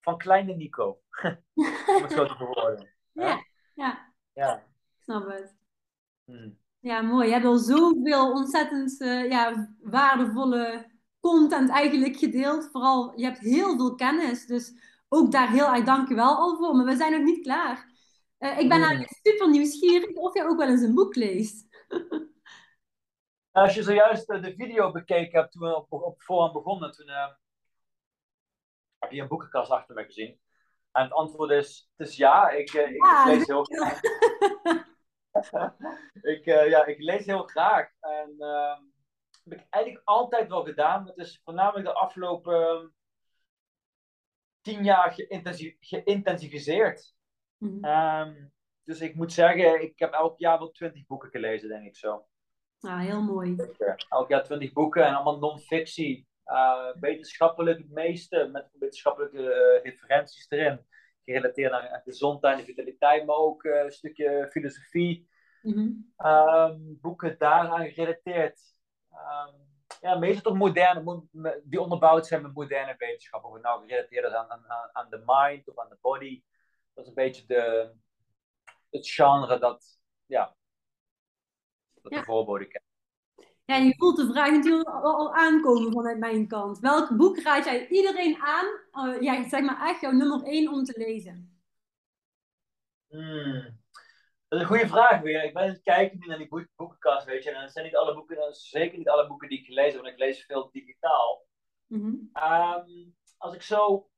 [0.00, 1.00] van kleine Nico.
[1.96, 2.94] Om het zo te verwoorden.
[3.12, 4.12] Ja, ja.
[4.32, 4.56] ja.
[4.56, 5.56] Ik snap het.
[6.24, 6.58] Hmm.
[6.78, 7.26] Ja, mooi.
[7.26, 12.68] Je hebt al zoveel ontzettend uh, ja, waardevolle content eigenlijk gedeeld.
[12.72, 14.46] Vooral, je hebt heel veel kennis.
[14.46, 14.72] Dus
[15.08, 16.74] ook daar heel erg dankjewel al voor.
[16.74, 17.88] Maar we zijn nog niet klaar.
[18.38, 21.68] Uh, ik ben eigenlijk super nieuwsgierig of je ook wel eens een boek leest.
[23.50, 27.28] Als je zojuist de video bekeken hebt toen we op, op voorhand begonnen, toen uh,
[28.98, 30.40] heb je een boekenkast achter me gezien.
[30.92, 34.00] En het antwoord is, het is ja, ik, ik, ja, lees heel graag.
[36.34, 37.90] ik, ja, ik lees heel graag.
[38.00, 38.78] En uh,
[39.44, 41.06] heb ik eigenlijk altijd wel gedaan.
[41.06, 42.86] Het is voornamelijk de afgelopen ehm,
[44.60, 45.16] tien jaar
[45.80, 47.14] geïntensificeerd.
[47.56, 48.52] Mm um,
[48.84, 52.26] dus ik moet zeggen, ik heb elk jaar wel twintig boeken gelezen, denk ik zo.
[52.80, 53.56] Ah, heel mooi.
[54.08, 56.28] Elk jaar twintig boeken en allemaal non-fictie.
[56.46, 60.86] Uh, wetenschappelijk het meeste, met wetenschappelijke uh, referenties erin
[61.24, 65.28] gerelateerd aan gezondheid en vitaliteit, maar ook uh, een stukje filosofie.
[65.62, 66.12] Mm-hmm.
[66.16, 68.60] Um, boeken daaraan gerelateerd.
[69.12, 69.68] Um,
[70.00, 71.28] ja, meestal toch moderne,
[71.64, 73.44] die onderbouwd zijn met moderne wetenschap.
[73.44, 76.42] Of het nou gerelateerd is aan, aan, aan de mind of aan de body.
[76.94, 77.92] Dat is een beetje de,
[78.90, 80.56] het genre dat, ja,
[82.02, 82.84] dat de voorbode kent.
[83.64, 86.78] Ja, je voelt de vraag natuurlijk al, aankomen vanuit mijn kant.
[86.78, 88.66] Welk boek raad jij iedereen aan?
[88.92, 91.60] Uh, ja, zeg maar echt jouw nummer één om te lezen.
[93.08, 93.79] Hmm.
[94.50, 95.44] Dat is een goede vraag weer.
[95.44, 97.50] Ik ben aan het kijken naar die boekenkast, weet je.
[97.50, 100.06] En dat zijn niet alle boeken, dat zeker niet alle boeken die ik lees, want
[100.06, 101.46] ik lees veel digitaal.
[101.86, 102.30] Mm
[103.36, 104.10] als ik zo,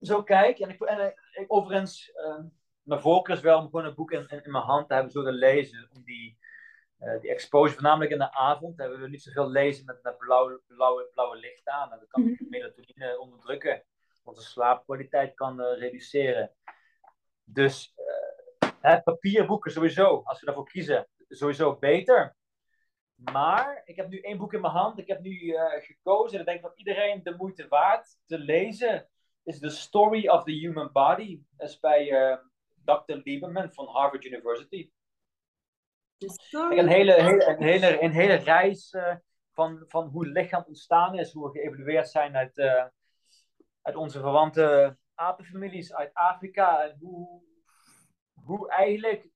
[0.00, 2.44] zo kijk, en ik, en ik overigens, uh,
[2.82, 5.12] mijn voorkeur is wel om gewoon een boek in, in, in, mijn hand te hebben,
[5.12, 6.38] zo te lezen, om die
[7.00, 10.60] uh, die exposure, voornamelijk in de avond, hebben we niet zoveel lezen met, met blauwe,
[10.66, 11.92] blauwe, blauwe licht aan.
[11.92, 12.48] En dat kan mm -hmm.
[12.48, 13.84] melatonine onderdrukken.
[14.22, 16.52] Onze slaapkwaliteit kan uh, reduceren.
[17.44, 17.94] Dus
[18.80, 22.36] papierboeken sowieso, als we daarvoor kiezen, sowieso beter.
[23.14, 24.98] Maar ik heb nu één boek in mijn hand.
[24.98, 29.08] Ik heb nu gekozen, en ik denk dat iedereen de moeite waard te lezen,
[29.42, 31.40] is The Story of the Human Body.
[31.56, 32.38] Dat is bij
[32.84, 33.20] Dr.
[33.24, 34.90] Lieberman van Harvard University.
[36.50, 39.14] Een, hele, hele, een, hele, een hele reis uh,
[39.52, 42.58] van, van hoe het lichaam ontstaan is, hoe we geëvalueerd zijn uit,
[43.82, 46.82] uit onze verwante apenfamilies uit Afrika.
[46.82, 47.42] En hoe,
[48.48, 49.28] hoe eigenlijk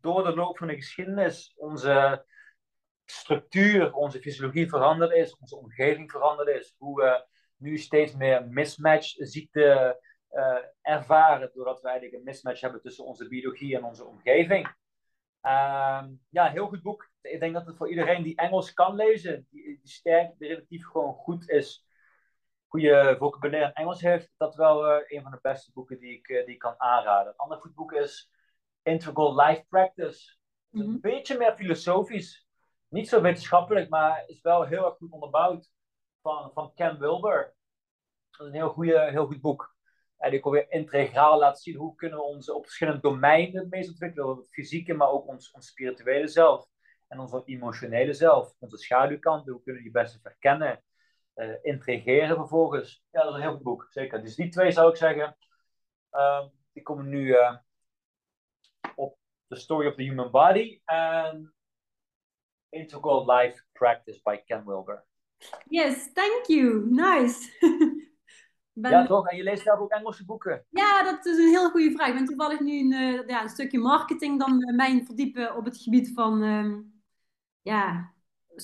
[0.00, 2.24] door de loop van de geschiedenis onze
[3.04, 6.74] structuur, onze fysiologie veranderd is, onze omgeving veranderd is.
[6.78, 7.26] Hoe we
[7.56, 13.28] nu steeds meer mismatch ziekte uh, ervaren, doordat we eigenlijk een mismatch hebben tussen onze
[13.28, 14.66] biologie en onze omgeving.
[15.42, 17.10] Uh, ja, heel goed boek.
[17.20, 20.86] Ik denk dat het voor iedereen die Engels kan lezen, die, die sterk, die relatief
[20.86, 21.86] gewoon goed is,
[22.72, 26.44] goede vocabulaire Engels heeft, dat wel uh, een van de beste boeken die ik, uh,
[26.44, 27.32] die ik kan aanraden.
[27.32, 28.30] Een ander goed boek is
[28.82, 30.36] Integral Life Practice.
[30.70, 30.90] Mm -hmm.
[30.90, 32.46] Een beetje meer filosofisch.
[32.88, 35.70] Niet zo wetenschappelijk, maar is wel heel erg goed onderbouwd.
[36.22, 37.54] Van, van Ken Wilber.
[38.30, 39.76] Dat is een heel, goede, heel goed boek.
[40.16, 43.88] En ik weer integraal laten zien hoe kunnen we ons op verschillende domeinen het meest
[43.88, 44.36] ontwikkelen.
[44.36, 46.66] Het fysieke, maar ook ons, ons spirituele zelf.
[47.08, 48.54] En onze emotionele zelf.
[48.58, 50.82] Onze schaduwkanten, hoe kunnen we die beste verkennen.
[51.34, 53.04] Uh, integreren vervolgens.
[53.10, 54.22] Ja, dat is een heel goed boek, zeker.
[54.22, 55.36] Dus die twee zou ik zeggen.
[56.12, 57.56] Uh, die komen nu uh,
[58.94, 59.18] op
[59.48, 60.80] The Story of the Human Body.
[60.84, 61.54] En
[62.68, 65.04] Integral Life Practice by Ken Wilber.
[65.68, 66.86] Yes, thank you.
[66.90, 67.50] Nice.
[68.72, 68.90] ben...
[68.90, 69.28] Ja, toch?
[69.28, 70.66] En je leest zelf ook Engelse boeken?
[70.68, 72.08] Ja, dat is een heel goede vraag.
[72.08, 75.78] Ik ben toevallig nu een, uh, ja, een stukje marketing dan mijn verdiepen op het
[75.78, 76.42] gebied van...
[76.42, 77.00] Um,
[77.62, 78.11] ja,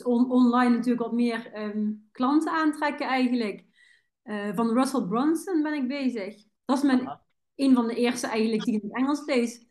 [0.03, 3.65] on online natuurlijk wat meer um, klanten aantrekken eigenlijk.
[4.25, 6.37] Uh, van Russell Brunson ben ik bezig.
[6.65, 7.21] Dat is mijn,
[7.55, 9.67] een van de eerste eigenlijk die ik in het Engels lees.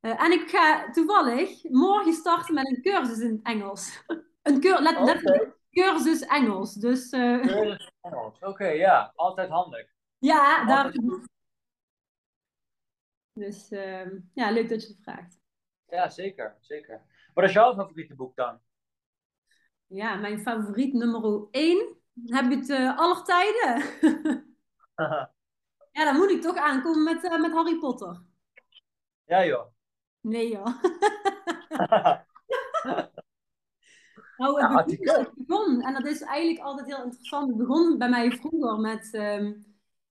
[0.00, 4.04] Uh, en ik ga toevallig morgen starten met een cursus in het Engels.
[4.42, 5.14] een cur let, okay.
[5.14, 6.74] let, cursus Engels.
[6.74, 7.40] Dus, uh...
[7.40, 9.12] Cursus Engels, oké, okay, ja.
[9.14, 9.86] Altijd handig.
[10.18, 10.92] Ja, daar...
[13.32, 15.38] Dus uh, ja, leuk dat je het vraagt.
[15.86, 17.02] Ja, zeker, zeker.
[17.34, 18.60] Wat is jouw favoriete boek dan?
[19.90, 21.96] Ja, mijn favoriet nummer 1.
[22.24, 23.84] Heb je het uh, aller tijden?
[25.92, 28.22] ja, dan moet ik toch aankomen met, uh, met Harry Potter.
[29.24, 29.66] Ja, joh.
[30.20, 30.66] Nee, joh.
[34.36, 37.48] nou, het begon, het begon, en dat is eigenlijk altijd heel interessant.
[37.48, 39.64] Het begon bij mij vroeger met, um,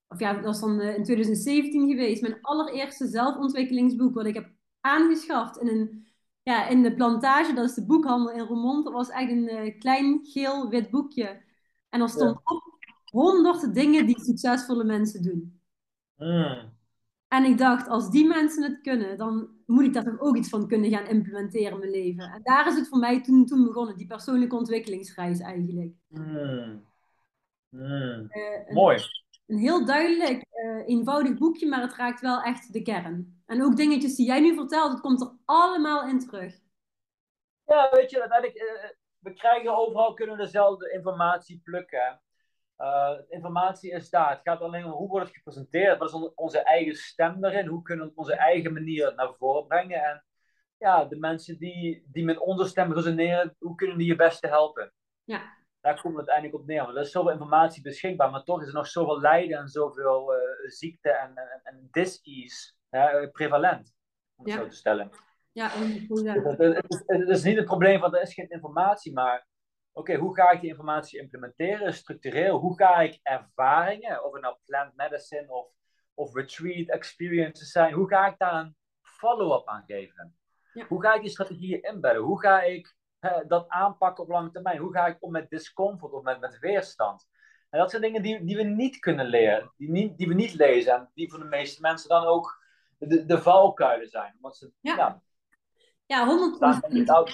[0.08, 4.50] of ja, dat was dan uh, in 2017 geweest, mijn allereerste zelfontwikkelingsboek wat ik heb
[4.82, 6.08] aangeschaft in een
[6.50, 8.84] ja, in de plantage, dat is de boekhandel in Roermond.
[8.84, 11.42] Dat was echt een uh, klein geel-wit boekje.
[11.90, 12.56] En er stond ja.
[12.56, 12.64] op
[13.06, 15.62] honderd dingen die succesvolle mensen doen.
[16.16, 16.78] Mm.
[17.28, 20.50] En ik dacht, als die mensen het kunnen, dan moet ik daar toch ook iets
[20.50, 22.32] van kunnen gaan implementeren in mijn leven.
[22.32, 25.94] En daar is het voor mij toen, toen begonnen, die persoonlijke ontwikkelingsreis eigenlijk.
[26.08, 26.88] Mm.
[27.70, 28.28] Mm.
[28.30, 29.00] Uh, een, Mooi.
[29.50, 33.42] Een heel duidelijk, uh, eenvoudig boekje, maar het raakt wel echt de kern.
[33.46, 36.60] En ook dingetjes die jij nu vertelt, het komt er allemaal in terug.
[37.66, 38.90] Ja, weet je, uiteindelijk, uh,
[39.20, 42.22] we krijgen overal kunnen we dezelfde informatie plukken.
[42.78, 44.30] Uh, informatie is daar.
[44.30, 45.98] Het gaat alleen om hoe wordt het gepresenteerd.
[45.98, 47.68] Wat is onze eigen stem daarin?
[47.68, 50.04] Hoe kunnen we op onze eigen manier naar voren brengen?
[50.04, 50.26] En
[50.78, 54.94] ja, de mensen die, die met onze stem resoneren, hoe kunnen die je beste helpen?
[55.24, 55.58] Ja.
[55.82, 56.84] Daar komt het uiteindelijk op neer.
[56.84, 60.34] Want er is zoveel informatie beschikbaar, maar toch is er nog zoveel lijden en zoveel
[60.36, 62.74] uh, ziekte en, en, en dis-ease
[63.32, 63.94] prevalent,
[64.36, 64.60] om het Ja.
[64.60, 65.10] zo te stellen.
[65.52, 65.70] Ja,
[66.08, 69.48] Dus het, het is, het is niet het probleem van er is geen informatie, maar
[69.92, 72.58] oké, hoe ga ik die informatie implementeren, structureel?
[72.58, 75.72] Hoe ga ik ervaringen, of het nou plant medicine of,
[76.14, 80.38] of retreat experiences zijn, hoe ga ik daar een follow-up aan geven?
[80.74, 80.86] Ja.
[80.86, 82.22] Hoe ga ik die strategieën inbedden?
[82.22, 84.78] Hoe ga ik hè, dat aanpakken op lange termijn?
[84.78, 87.28] Hoe ga ik om met discomfort of met, met weerstand?
[87.70, 90.54] En dat zijn dingen die, die we niet kunnen leren, die, niet, die we niet
[90.54, 92.64] lezen en die voor de meeste mensen dan ook
[92.98, 94.34] de, de valkuilen zijn.
[94.36, 94.96] Omdat ze, Ja.
[94.96, 95.22] ja,
[96.06, 97.30] Ja, 100 daar denk ik ook.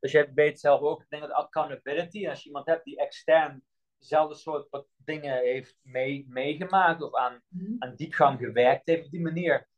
[0.00, 3.62] Dus je weet zelf ook, ik denk dat accountability, als je iemand hebt die extern
[3.98, 7.42] dezelfde soort dingen heeft mee, meegemaakt of aan,
[7.78, 9.68] aan diepgang gewerkt heeft op die manier,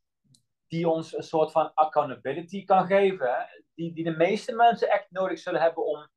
[0.67, 5.07] die ons een soort van accountability kan geven, hè, die, die de meeste mensen echt
[5.11, 6.09] nodig zullen hebben om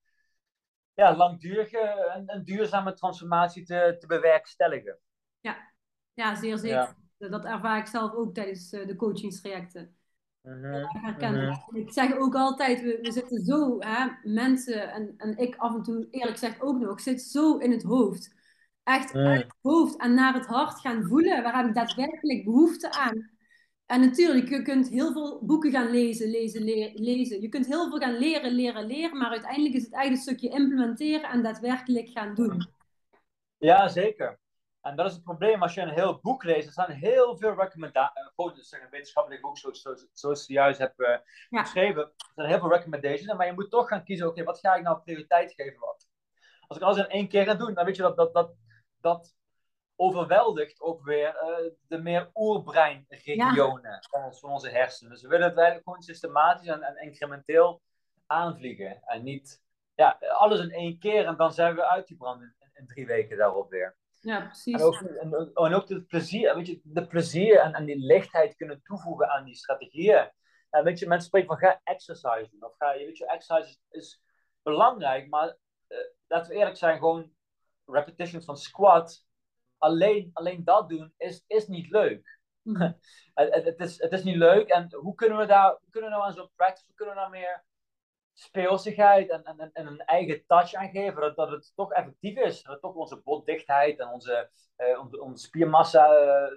[0.93, 1.79] ja, langdurige
[2.13, 4.97] en, en duurzame transformatie te, te bewerkstelligen.
[6.13, 6.95] Ja, zeer zeker.
[7.17, 7.29] Ja.
[7.29, 9.95] Dat ervaar ik zelf ook tijdens eh, de coachingstrajecten.
[10.41, 10.85] Mhm,
[11.17, 11.75] mhm.
[11.75, 15.83] Ik zeg ook altijd, we, we zitten zo, hè, mensen en, en ik af en
[15.83, 18.41] toe eerlijk gezegd ook nog, zit zo in het hoofd.
[18.83, 19.25] Echt Mm.
[19.25, 21.43] uit het hoofd en naar het hart gaan voelen.
[21.43, 23.31] Waar heb ik daadwerkelijk behoefte aan?
[23.93, 27.41] En natuurlijk, je kunt heel veel boeken gaan lezen, lezen, le- lezen.
[27.41, 29.17] Je kunt heel veel gaan leren, leren, leren.
[29.17, 32.67] Maar uiteindelijk is het een stukje implementeren en daadwerkelijk gaan doen.
[33.57, 34.39] Ja, zeker.
[34.81, 36.65] En dat is het probleem als je een heel boek leest.
[36.65, 38.71] Er staan heel veel recommendaties.
[38.71, 41.17] Eh, een wetenschappelijk boek, zoals, zoals, zoals je juist hebt uh,
[41.49, 42.01] geschreven.
[42.01, 43.33] Er zijn heel veel recommendations.
[43.33, 45.79] Maar je moet toch gaan kiezen: oké, wat ga ik nou prioriteit geven?
[45.79, 46.07] Wat?
[46.67, 48.55] Als ik alles in één keer ga doen, dan weet je dat dat, dat,
[49.01, 49.35] dat
[49.95, 55.11] overweldigt ook weer uh, de meer oerbreinregionen van, van onze hersenen.
[55.11, 57.81] Dus we willen het eigenlijk gewoon systematisch en, en incrementeel
[58.25, 59.01] aanvliegen.
[59.03, 59.61] En niet
[59.95, 63.69] ja, alles in één keer en dan zijn we uitgebrand in, in drie weken daarop
[63.69, 63.97] weer.
[64.21, 64.73] Ja, precies.
[64.73, 68.55] En ook, en, en ook het plezier, weet je, de plezier en, en die lichtheid
[68.55, 70.31] kunnen toevoegen aan die strategieën.
[70.69, 72.57] En weet je, mensen spreken van ga exercisen.
[72.59, 74.21] Of ga, weet je, exercise is,
[74.61, 77.31] belangrijk, maar uh, laten we eerlijk zijn, gewoon
[77.85, 79.25] repetitions van squat,
[79.83, 82.31] alleen, alleen dat doen is, is niet leuk.
[82.65, 82.97] Mm.
[83.33, 84.69] het, het, is, het is niet leuk.
[84.69, 87.19] En hoe kunnen we daar, hoe kunnen we nou aan zo'n practice, hoe kunnen we
[87.19, 87.65] nou meer
[88.33, 92.63] speelsigheid en, en, en een eigen touch aan geven, dat, dat het toch effectief is.
[92.63, 96.47] Dat toch onze botdichtheid en onze, uh, onze, onze, spiermassa uh,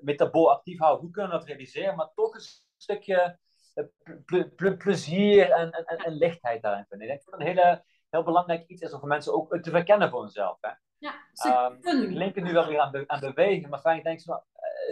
[0.00, 1.00] metabool actief houden.
[1.00, 3.38] Hoe kunnen we dat realiseren, maar toch een stukje
[3.74, 7.08] uh, plezier en, en, en, lichtheid daarin vinden.
[7.08, 10.10] Ik denk dat een hele, heel belangrijk iets is om voor mensen ook te verkennen
[10.10, 10.58] voor hunzelf.
[10.60, 10.70] Hè?
[10.98, 14.42] Ja, um, ik link nu wel weer aan, be aan bewegen, maar ik denk van,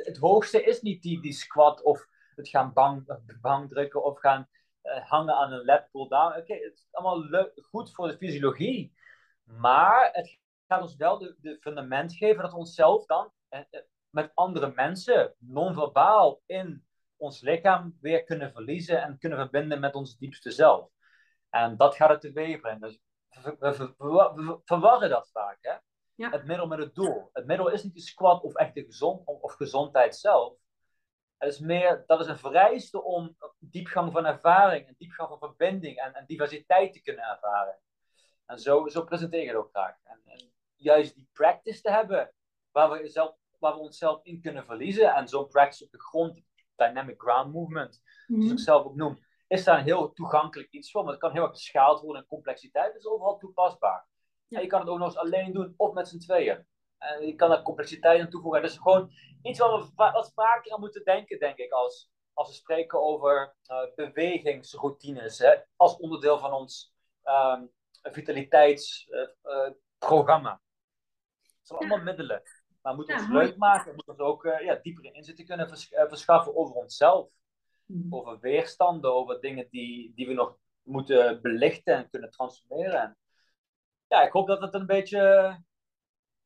[0.02, 4.48] het hoogste is niet die, die squat of het gaan bang, bang drukken of gaan
[4.82, 6.38] uh, hangen aan een lab pull-down.
[6.38, 8.94] Oké, het is allemaal leuk, goed voor de fysiologie.
[9.44, 13.80] Maar het gaat ons wel de, de fundament geven dat we onszelf dan eh, eh,
[14.10, 20.18] met andere mensen, non-verbaal, in ons lichaam weer kunnen verliezen en kunnen verbinden met ons
[20.18, 20.90] diepste zelf.
[21.50, 22.80] En dat gaat het teweeg brengen.
[22.80, 23.92] Dus we, we,
[24.34, 25.58] we, verwarren dat vaak.
[25.60, 25.74] Hè?
[26.14, 26.30] Ja.
[26.30, 27.30] Het middel met het doel.
[27.32, 30.56] Het middel is niet de squat of echt de gezond, of gezondheid zelf.
[31.36, 35.96] Het is meer, dat is een vereiste om diepgang van ervaring, een diepgang van verbinding
[35.96, 37.78] en, en diversiteit te kunnen ervaren.
[38.46, 39.96] En zo, zo presenteer ik het ook graag.
[40.02, 42.32] En, en, juist die practice te hebben,
[42.70, 45.14] waar we, zelf, waar we onszelf in kunnen verliezen.
[45.14, 46.40] En zo'n practice op de grond,
[46.76, 48.56] dynamic ground movement, zoals ik mhm.
[48.56, 49.18] zelf ook noem,
[49.48, 51.02] is daar een heel toegankelijk iets voor.
[51.02, 54.06] Maar het kan heel erg beschaald worden en complexiteit is overal toepasbaar.
[54.46, 54.56] Ja.
[54.56, 56.66] En je kan het ook nog eens alleen doen of met z'n tweeën.
[56.98, 58.62] En je kan er complexiteit aan toevoegen.
[58.62, 62.48] Dat is gewoon iets waar we wat vaker aan moeten denken, denk ik, als, als
[62.48, 65.38] we spreken over uh, bewegingsroutines.
[65.38, 66.94] Hè, als onderdeel van ons
[67.24, 67.70] um,
[68.02, 70.50] vitaliteitsprogramma.
[70.50, 70.60] Uh, uh,
[71.42, 72.42] het zijn allemaal middelen.
[72.82, 73.84] Maar we moeten ja, ons leuk maken.
[73.84, 77.28] We moeten ons ook ja, diepere inzichten kunnen vers verschaffen over onszelf.
[77.88, 78.14] Mm.
[78.14, 83.00] Over weerstanden, over dingen die, die we nog moeten belichten en kunnen transformeren.
[83.00, 83.16] En,
[84.06, 85.56] ja, ik hoop dat het een beetje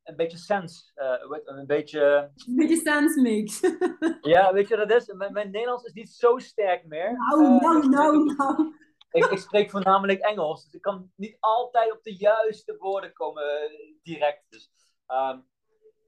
[0.03, 2.30] een beetje sens, uh, een beetje...
[2.47, 3.61] Een beetje sens makes.
[4.34, 5.14] ja, weet je wat dat is?
[5.14, 7.12] Mijn, mijn, Nederlands is niet zo sterk meer.
[7.12, 8.74] Nou, uh, nou, nou, nou.
[9.11, 13.43] Ik, ik, spreek voornamelijk Engels, dus ik kan niet altijd op de juiste woorden komen
[13.43, 14.45] uh, direct.
[14.49, 14.70] Dus
[15.09, 15.47] um,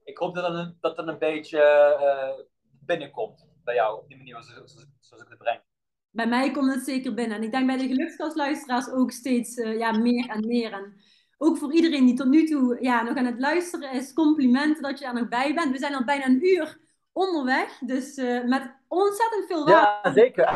[0.03, 4.43] ik hoop dat het een, dat het een beetje binnenkomt bij jou, op die manier
[4.43, 5.61] zoals, zoals, ik het breng.
[6.09, 7.37] Bij mij komt het zeker binnen.
[7.37, 10.71] En ik denk bij de gelukskastluisteraars ook steeds ja, meer en meer.
[10.71, 11.01] En
[11.37, 14.99] ook voor iedereen die tot nu toe ja, nog aan het luisteren is, complimenten dat
[14.99, 15.71] je er nog bij bent.
[15.71, 16.79] We zijn al bijna een uur
[17.11, 20.09] onderweg, dus uh, met ontzettend veel waarde.
[20.09, 20.47] Ja, zeker.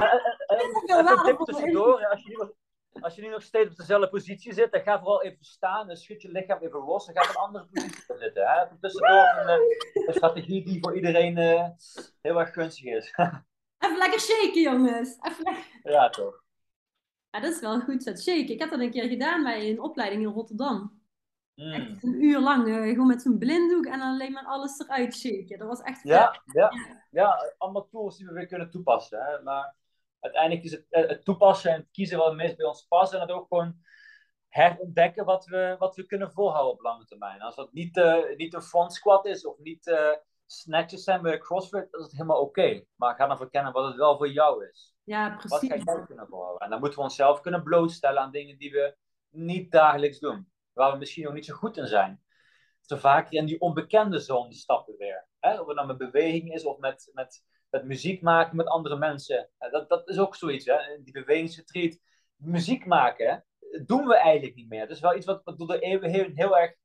[0.86, 2.52] Veel waarde tussendoor, als je, nog,
[2.92, 5.98] als je nu nog steeds op dezelfde positie zit, dan ga vooral even staan en
[5.98, 8.48] schud je lichaam even los en ga op een andere positie zitten.
[8.48, 8.78] Hè?
[8.80, 11.68] Tussendoor een, eh, een, strategie die voor iedereen uh,
[12.22, 13.14] heel erg gunstig is.
[13.86, 15.18] even lekker shaken, jongens.
[15.22, 16.44] Even Ja, toch.
[17.30, 18.54] Ja, dat is wel goed zet shake.
[18.54, 21.02] Ik heb dat een keer gedaan bij een opleiding in Rotterdam.
[21.56, 21.72] Mm.
[21.72, 25.58] Echt een uur lang, uh, gewoon met zo'n blinddoek en alleen maar alles eruit shaken.
[25.58, 26.72] Dat was echt ja, ja, ja,
[27.12, 27.54] ja.
[27.58, 29.20] allemaal tools die we weer kunnen toepassen.
[29.20, 29.42] Hè?
[29.42, 29.76] Maar
[30.20, 33.14] uiteindelijk is het, eh, het toepassen en het kiezen wat het meest bij ons past.
[33.14, 33.76] En het ook gewoon
[34.48, 37.42] herontdekken wat we, wat we kunnen volhouden op lange termijn.
[37.42, 40.12] Als dat niet, uh, niet een front squat is of niet uh,
[40.46, 42.84] snatches zijn bij CrossFit, dan is het helemaal oké.
[42.96, 44.96] Maar ga dan verkennen wat het wel voor jou is.
[45.04, 45.50] Ja, precies.
[45.50, 46.62] Wat ga jij kunnen volhouden?
[46.62, 48.96] En dan moeten we onszelf kunnen blootstellen aan dingen die we
[49.30, 50.52] niet dagelijks doen.
[50.74, 52.24] Waar we misschien nog niet zo goed in zijn.
[52.82, 55.28] Zo vaak in die onbekende zone stappen weer.
[55.40, 55.60] Hè?
[55.60, 59.50] Of het nou met beweging is of met, met, met muziek maken met andere mensen.
[59.58, 60.66] Dat, dat is ook zoiets.
[60.66, 61.04] Hè?
[61.04, 62.00] Die bewegingsretreat.
[62.36, 63.46] Muziek maken
[63.86, 64.88] doen we eigenlijk niet meer.
[64.88, 66.76] Dat is wel iets wat, door de eeuwen heel, heel erg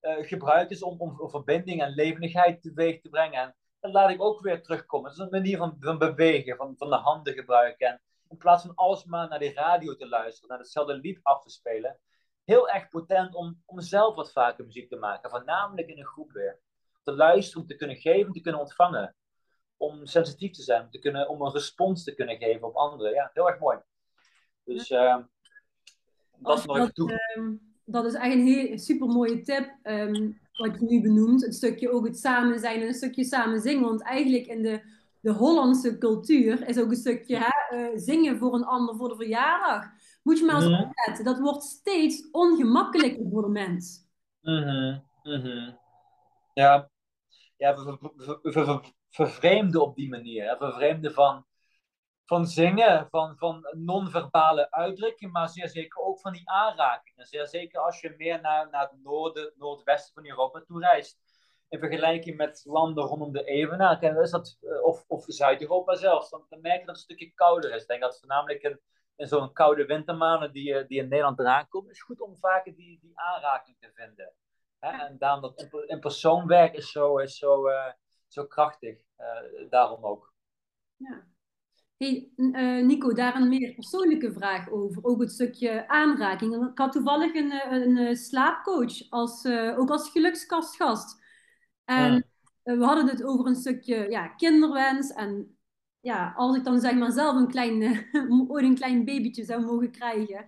[0.00, 3.40] uh, gebruikt is om, om, verbinding en levendigheid teweeg te brengen.
[3.40, 5.10] En dat laat ik ook weer terugkomen.
[5.10, 7.88] Het is een manier van, van bewegen, van, van de handen gebruiken.
[7.88, 11.42] En in plaats van alles maar naar die radio te luisteren, naar hetzelfde lied af
[11.42, 11.98] te spelen.
[12.44, 15.30] Heel erg potent om, om zelf wat vaker muziek te maken.
[15.30, 16.60] Voornamelijk in een groep weer.
[17.02, 19.14] Te luisteren, te kunnen geven, te kunnen ontvangen.
[19.80, 23.12] Om sensitief te zijn, om, te kunnen, om een respons te kunnen geven op anderen.
[23.12, 23.78] Ja, heel erg mooi.
[24.64, 25.16] Dus uh,
[26.36, 27.12] dat is nog toe.
[27.12, 27.54] Ehm,
[27.84, 29.76] dat is echt een heel, super mooie tip.
[29.82, 33.60] Um, wat je nu benoemt, het stukje ook het samen zijn en een stukje samen
[33.60, 33.84] zingen.
[33.84, 34.82] Want eigenlijk in de,
[35.20, 39.16] de Hollandse cultuur is ook een stukje hè, uh, zingen voor een ander voor de
[39.16, 39.84] verjaardag.
[40.22, 40.82] Moet je maar eens Mhm.
[40.82, 44.08] opletten, dat wordt steeds ongemakkelijker voor de mens.
[44.40, 45.72] Mhm, mhm.
[46.54, 46.90] Ja,
[47.56, 50.48] ja we vervreemden op die manier.
[50.48, 50.56] Hè?
[50.56, 51.46] Vervreemden van,
[52.24, 57.26] van zingen, van, van non-verbale uitdrukking, maar zeer zeker ook van die aanrakingen.
[57.26, 61.18] Zeer zeker als je meer naar, naar het noorden, noordwesten van Europa toe reist.
[61.68, 66.46] In vergelijking met landen rondom de Evenaar, is dat, eh, of, of Zuid-Europa zelfs, dan,
[66.48, 67.82] dan merk je dat het een stukje kouder is.
[67.82, 68.80] Ik denk dat voornamelijk in,
[69.16, 72.74] in zo'n koude wintermaanden die, eh, die in Nederland eraan komen, is goed om vaker
[72.74, 74.32] die, die aanraking te vinden.
[74.78, 75.06] Hè?
[75.06, 77.92] En daarom dat in, in persoonwerk is zo, is zo, eh,
[78.32, 78.98] zo krachtig.
[79.16, 80.34] Eh, daarom ook.
[80.96, 81.28] Ja.
[81.96, 85.04] Hey, eh, Nico, daar een meer persoonlijke vraag over.
[85.04, 86.68] Ook het stukje aanraking.
[86.70, 91.18] Ik had toevallig een, eh, een, slaapcoach, als, ook als gelukskastgast.
[91.84, 92.24] En
[92.62, 95.10] we hadden het over een stukje ja, kinderwens.
[95.10, 95.58] En
[96.00, 98.06] ja, als ik dan zeg maar zelf een klein,
[98.50, 100.46] ooit een klein babytje zou mogen krijgen.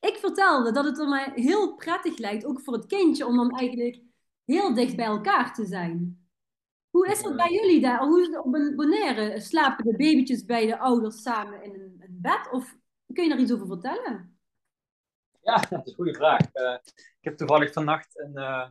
[0.00, 3.50] Ik vertelde dat het er mij heel prettig lijkt, ook voor het kindje, om dan
[3.50, 4.00] eigenlijk
[4.44, 6.21] heel dicht bij elkaar te zijn.
[6.92, 7.98] Hoe is dat bij jullie daar?
[7.98, 9.40] Hoe is het op een Bonaire?
[9.40, 12.48] Slapen de babytjes bij de ouders samen in een, bed?
[12.50, 12.76] Of
[13.12, 14.38] kun je daar iets over vertellen?
[15.42, 16.40] Ja, dat is een goede vraag.
[16.52, 18.68] Eh, ik heb toevallig vannacht een, eh,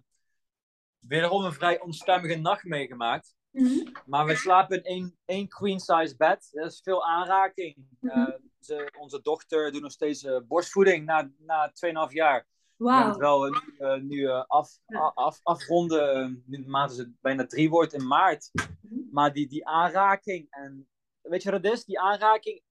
[0.99, 3.35] wederom een vrij onstuimige nacht meegemaakt.
[3.51, 3.91] Mhm.
[4.05, 6.49] Maar we slapen in één, één queen-size bed.
[6.51, 7.75] Er is veel aanraking.
[7.99, 8.19] Mhm.
[8.19, 12.45] Eh, ze, onze dochter doet nog steeds borstvoeding na, na 2,5 jaar.
[12.81, 13.09] We gaan Wauw.
[13.09, 14.69] het wel eh, nu, eh, eh, af,
[15.13, 16.43] af, afronden.
[16.45, 18.49] Nu de maand is het bijna drie wordt in maart.
[18.53, 18.99] Mhm.
[19.11, 20.47] Maar die, die aanraking.
[20.49, 20.87] En
[21.21, 21.85] weet je wat het is?
[21.85, 22.61] Die aanraking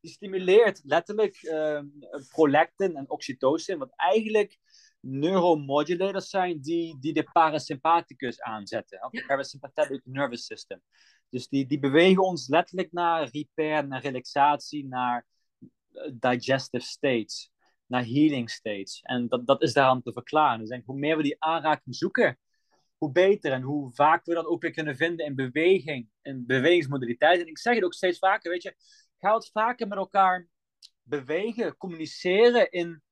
[0.00, 1.80] die stimuleert letterlijk eh,
[2.28, 3.78] prolactin en oxytocin.
[3.78, 4.58] Wat eigenlijk
[5.00, 9.04] neuromodulators zijn die, die de parasympathicus aanzetten.
[9.04, 10.82] Of parasympathetic nervous system.
[11.28, 15.26] Dus die, die bewegen ons letterlijk naar repair, naar relaxatie, naar
[16.12, 17.50] digestive states,
[17.88, 19.00] naar healing states.
[19.02, 20.58] En dat, dat is daaraan te verklaren.
[20.58, 22.38] Dus denk, hoe meer we die aanraking zoeken,
[22.98, 23.52] hoe beter.
[23.52, 27.40] En hoe vaak we dat ook weer kunnen vinden in beweging, in bewegingsmodaliteit.
[27.40, 28.74] En ik zeg het ook steeds vaker, weet je,
[29.18, 30.48] ga wat vaker met elkaar
[31.02, 33.02] bewegen, communiceren in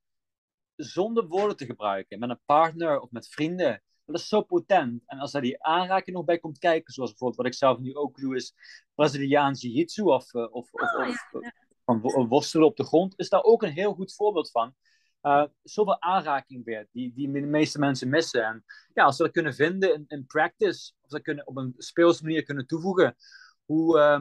[0.77, 2.19] zonder woorden te gebruiken.
[2.19, 3.83] Met een partner of met vrienden.
[4.05, 5.03] Dat is zo potent.
[5.07, 7.95] En als daar die aanraking nog bij komt kijken, zoals bijvoorbeeld wat ik zelf nu
[7.95, 8.55] ook doe, is
[8.95, 13.29] Braziliaans Jiu-Jitsu of, eh, of, of, Oh, of van wo- worstelen op de grond, is
[13.29, 14.75] daar ook een heel goed voorbeeld van.
[15.21, 18.45] Eh, zoveel aanraking weer, die, die de meeste mensen missen.
[18.45, 18.65] En
[18.95, 22.43] ja, als we dat kunnen vinden in, practice, of dat kunnen op een speelse manier
[22.43, 23.17] kunnen toevoegen,
[23.65, 24.21] hoe, eh,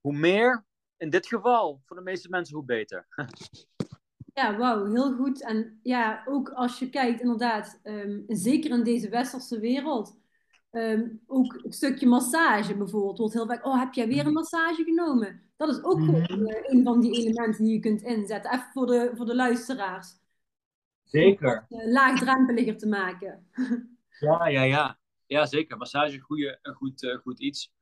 [0.00, 0.64] hoe meer,
[0.96, 3.06] in dit geval, voor de meeste mensen, hoe beter.
[4.34, 5.42] Ja, wauw, heel goed.
[5.42, 10.18] En ja, ook als je kijkt, inderdaad, ehm, zeker in deze westerse wereld,
[10.76, 14.84] ehm, ook het stukje massage bijvoorbeeld, wordt heel vaak, oh, heb jij weer een massage
[14.84, 15.42] genomen?
[15.56, 18.52] Dat is ook gewoon eh, een van die elementen die je kunt inzetten.
[18.52, 20.08] Even voor de, voor de luisteraars.
[21.04, 21.66] Zeker.
[21.68, 23.46] Eh, laagdrempeliger te maken.
[24.18, 24.98] Ja, ja, ja.
[25.26, 25.76] Ja, zeker.
[25.76, 27.72] Massage is een, goede, een goed, eh, goed iets.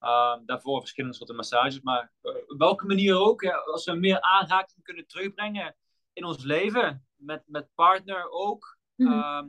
[0.00, 1.80] Uh, daarvoor verschillende soorten massages.
[1.80, 5.76] Maar op welke manier ook, hè, als we meer aanraking kunnen terugbrengen
[6.12, 9.12] in ons leven, met, met partner ook, Mhm.
[9.12, 9.42] uh,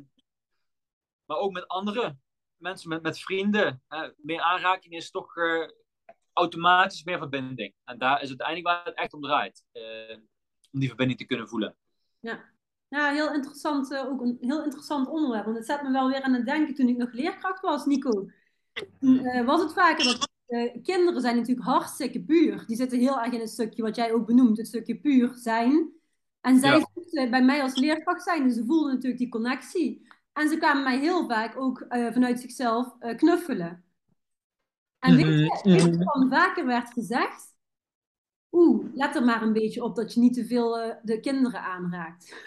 [1.26, 2.18] maar ook met andere
[2.58, 3.82] mensen, met, met vrienden.
[4.18, 5.68] meer aanraking is toch uh,
[6.34, 7.74] automatisch meer verbinding.
[7.84, 9.64] En daar is uiteindelijk waar het echt om draait.
[9.74, 10.18] Uh,
[10.72, 11.76] om die verbinding te kunnen voelen.
[12.20, 12.56] Ja.
[12.90, 15.46] Ja, heel interessant, uh, ook een heel interessant onderwerp.
[15.46, 18.30] Want het zet me wel weer aan het denken toen ik nog leerkracht was, Nico.
[19.00, 20.30] Toen uh, was het vaker dat
[20.84, 22.64] kinderen zijn natuurlijk hartstikke puur.
[22.68, 25.92] Die zitten heel erg in het stukje wat jij ook benoemt, het stukje puur zijn.
[26.42, 27.30] En zij Ja.
[27.30, 30.07] bij mij als leerkracht zijn, dus ze voelden natuurlijk die connectie.
[30.38, 33.84] En ze kwamen mij heel vaak ook uh, vanuit zichzelf uh, knuffelen.
[35.00, 37.56] En weet je, weet je wat dan vaker werd gezegd?
[38.52, 41.62] Oeh, let er maar een beetje op dat je niet te veel uh, de kinderen
[41.62, 42.44] aanraakt.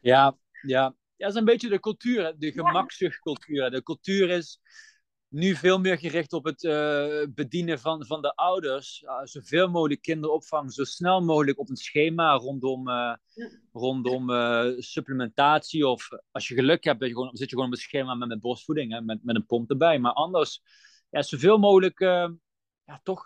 [0.00, 0.96] ja, ja.
[1.18, 3.70] Ja, dat is een beetje de cultuur, de gemakzuchtcultuur.
[3.70, 4.60] De cultuur is
[5.28, 9.02] nu veel meer gericht op het uh, bedienen van, van de ouders.
[9.02, 13.50] Uh, zoveel mogelijk kinderen opvangen, zo snel mogelijk op een schema rondom, uh, ja.
[13.72, 14.30] rondom
[14.82, 15.86] supplementatie.
[15.86, 18.40] Of als je geluk hebt, je gewoon, zit je gewoon op een schema met, met
[18.40, 19.98] borstvoeding, hè, met, met een pomp erbij.
[19.98, 20.62] Maar anders,
[21.10, 21.98] ja, zoveel mogelijk
[22.84, 23.24] ja, toch,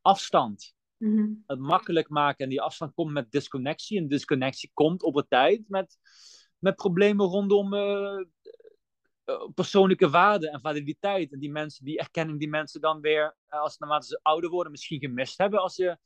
[0.00, 0.76] afstand.
[0.96, 1.44] Mm -hmm.
[1.46, 2.44] Het makkelijk maken.
[2.44, 3.98] En die afstand komt met disconnectie.
[3.98, 5.96] En disconnectie komt op het tijd met
[6.58, 7.74] met problemen rondom
[9.54, 11.32] persoonlijke waarde en validiteit.
[11.32, 14.72] En die mensen, die erkenning die mensen dan weer, uh, als naarmate ze ouder worden,
[14.72, 15.60] misschien gemist hebben.
[15.60, 15.98] Als je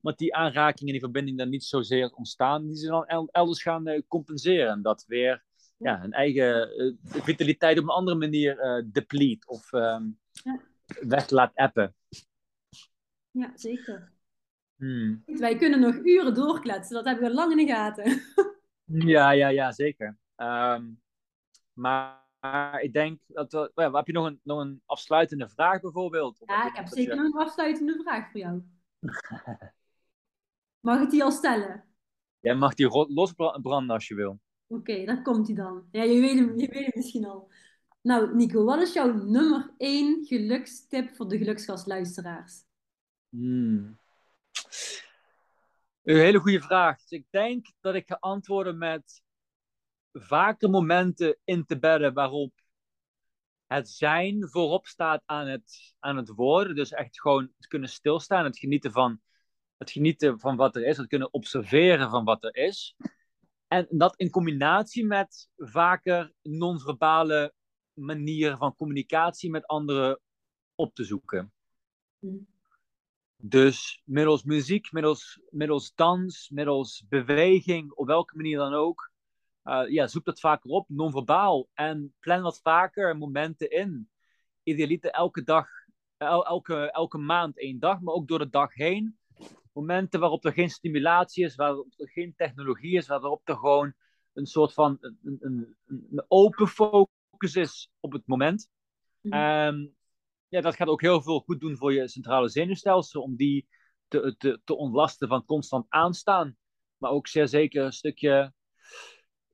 [0.00, 3.88] met die aanraking en die verbinding dan niet zozeer ontstaan, die ze dan elders gaan
[3.88, 4.82] uh, compenseren.
[4.82, 5.44] Dat weer
[5.76, 6.70] ja, hun eigen
[7.02, 10.60] vitaliteit op een andere manier uh, deplete of um, ja.
[11.00, 11.94] weg laat appen.
[13.30, 14.12] Ja, zeker.
[14.76, 15.22] Hmm.
[15.26, 18.22] Wij kunnen nog uren doorkletsen, dat hebben we lang in de gaten.
[19.14, 20.18] ja, ja, ja, zeker.
[20.36, 21.00] Um,
[21.72, 22.29] maar
[22.80, 26.42] ik denk dat we, ja, heb je nog een, nog een afsluitende vraag bijvoorbeeld?
[26.44, 28.62] Ja, ik heb zeker nog een afsluitende vraag voor jou.
[30.80, 31.84] Mag ik die al stellen?
[32.40, 34.40] Jij mag die losbranden als je wil.
[34.66, 35.88] Oké, okay, daar komt hij dan.
[35.90, 37.50] Ja, je weet, hem, je weet hem misschien al.
[38.02, 42.64] Nou, Nico, wat is jouw nummer één gelukstip voor de geluksgastluisteraars?
[43.28, 43.98] Hmm.
[46.02, 46.98] Een hele goede vraag.
[46.98, 49.22] Dus ik denk dat ik ga antwoorden met
[50.12, 52.52] vaker momenten in te bedden waarop
[53.66, 56.74] het zijn voorop staat aan het, aan het worden.
[56.74, 59.20] Dus echt gewoon het kunnen stilstaan, het genieten van,
[59.76, 62.96] het genieten van wat er is, het kunnen observeren van wat er is.
[63.68, 67.54] En dat in combinatie met vaker non-verbale
[67.92, 70.20] manieren van communicatie met anderen
[70.74, 71.52] op te zoeken.
[73.36, 79.09] Dus middels muziek, middels, middels dans, middels beweging, op welke manier dan ook.
[79.64, 81.68] Uh, ja, zoek dat vaker op, non-verbaal.
[81.74, 84.10] En plan wat vaker momenten in.
[84.62, 85.68] Idealiter elke dag,
[86.16, 89.18] el, elke, elke maand één dag, maar ook door de dag heen.
[89.72, 93.94] Momenten waarop er geen stimulatie is, waarop er geen technologie is, waarop er gewoon
[94.32, 98.68] een soort van een, een, een open focus is op het moment.
[99.20, 99.98] Mm
[100.50, 103.68] ja, dat gaat ook heel veel goed doen voor je centrale zenuwstelsel, om die
[104.08, 106.56] te, te, te ontlasten van constant aanstaan.
[106.96, 108.52] Maar ook zeer zeker een stukje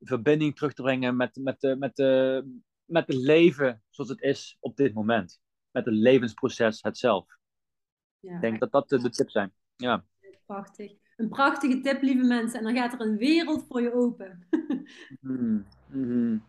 [0.00, 2.44] verbinding terug te brengen met, met, de, met, de,
[2.84, 5.40] met het leven zoals het is op dit moment.
[5.70, 7.26] Met het levensproces het zelf.
[8.20, 9.52] Ja, Ik denk dat dat de, de tips zijn.
[9.76, 10.04] Ja.
[10.46, 10.92] Prachtig.
[11.16, 12.58] Een prachtige tip, lieve mensen.
[12.58, 14.46] En dan gaat er een wereld voor je open.
[15.20, 16.44] mm,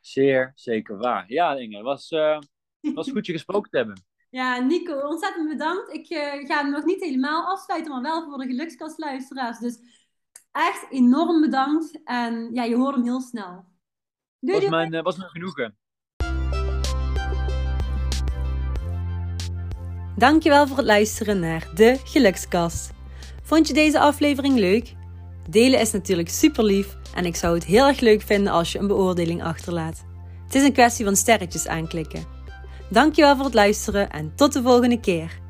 [0.00, 1.24] zeer zeker waar.
[1.32, 2.10] Ja, Inge, was...
[2.10, 2.38] Uh,
[2.80, 4.02] het was goed je gesproken te hebben.
[4.30, 5.92] Ja, Nico, ontzettend bedankt.
[5.92, 9.58] Ik uh, ga hem nog niet helemaal afsluiten, maar wel voor de gelukskastluisteraars.
[9.58, 9.99] Dus
[10.52, 12.00] echt enorm bedankt.
[12.04, 13.64] En ja, je hoort hem heel snel.
[14.38, 15.78] Doei, was, mijn, uh, was mijn genoegen.
[20.16, 22.90] Dankjewel voor het luisteren naar de Gelukskast.
[23.42, 24.94] Vond je deze aflevering leuk?
[25.50, 28.78] Delen is natuurlijk super lief en ik zou het heel erg leuk vinden als je
[28.78, 30.04] een beoordeling achterlaat.
[30.44, 32.24] Het is een kwestie van sterretjes aanklikken.
[32.90, 35.40] Dankjewel voor het luisteren en tot de volgende keer.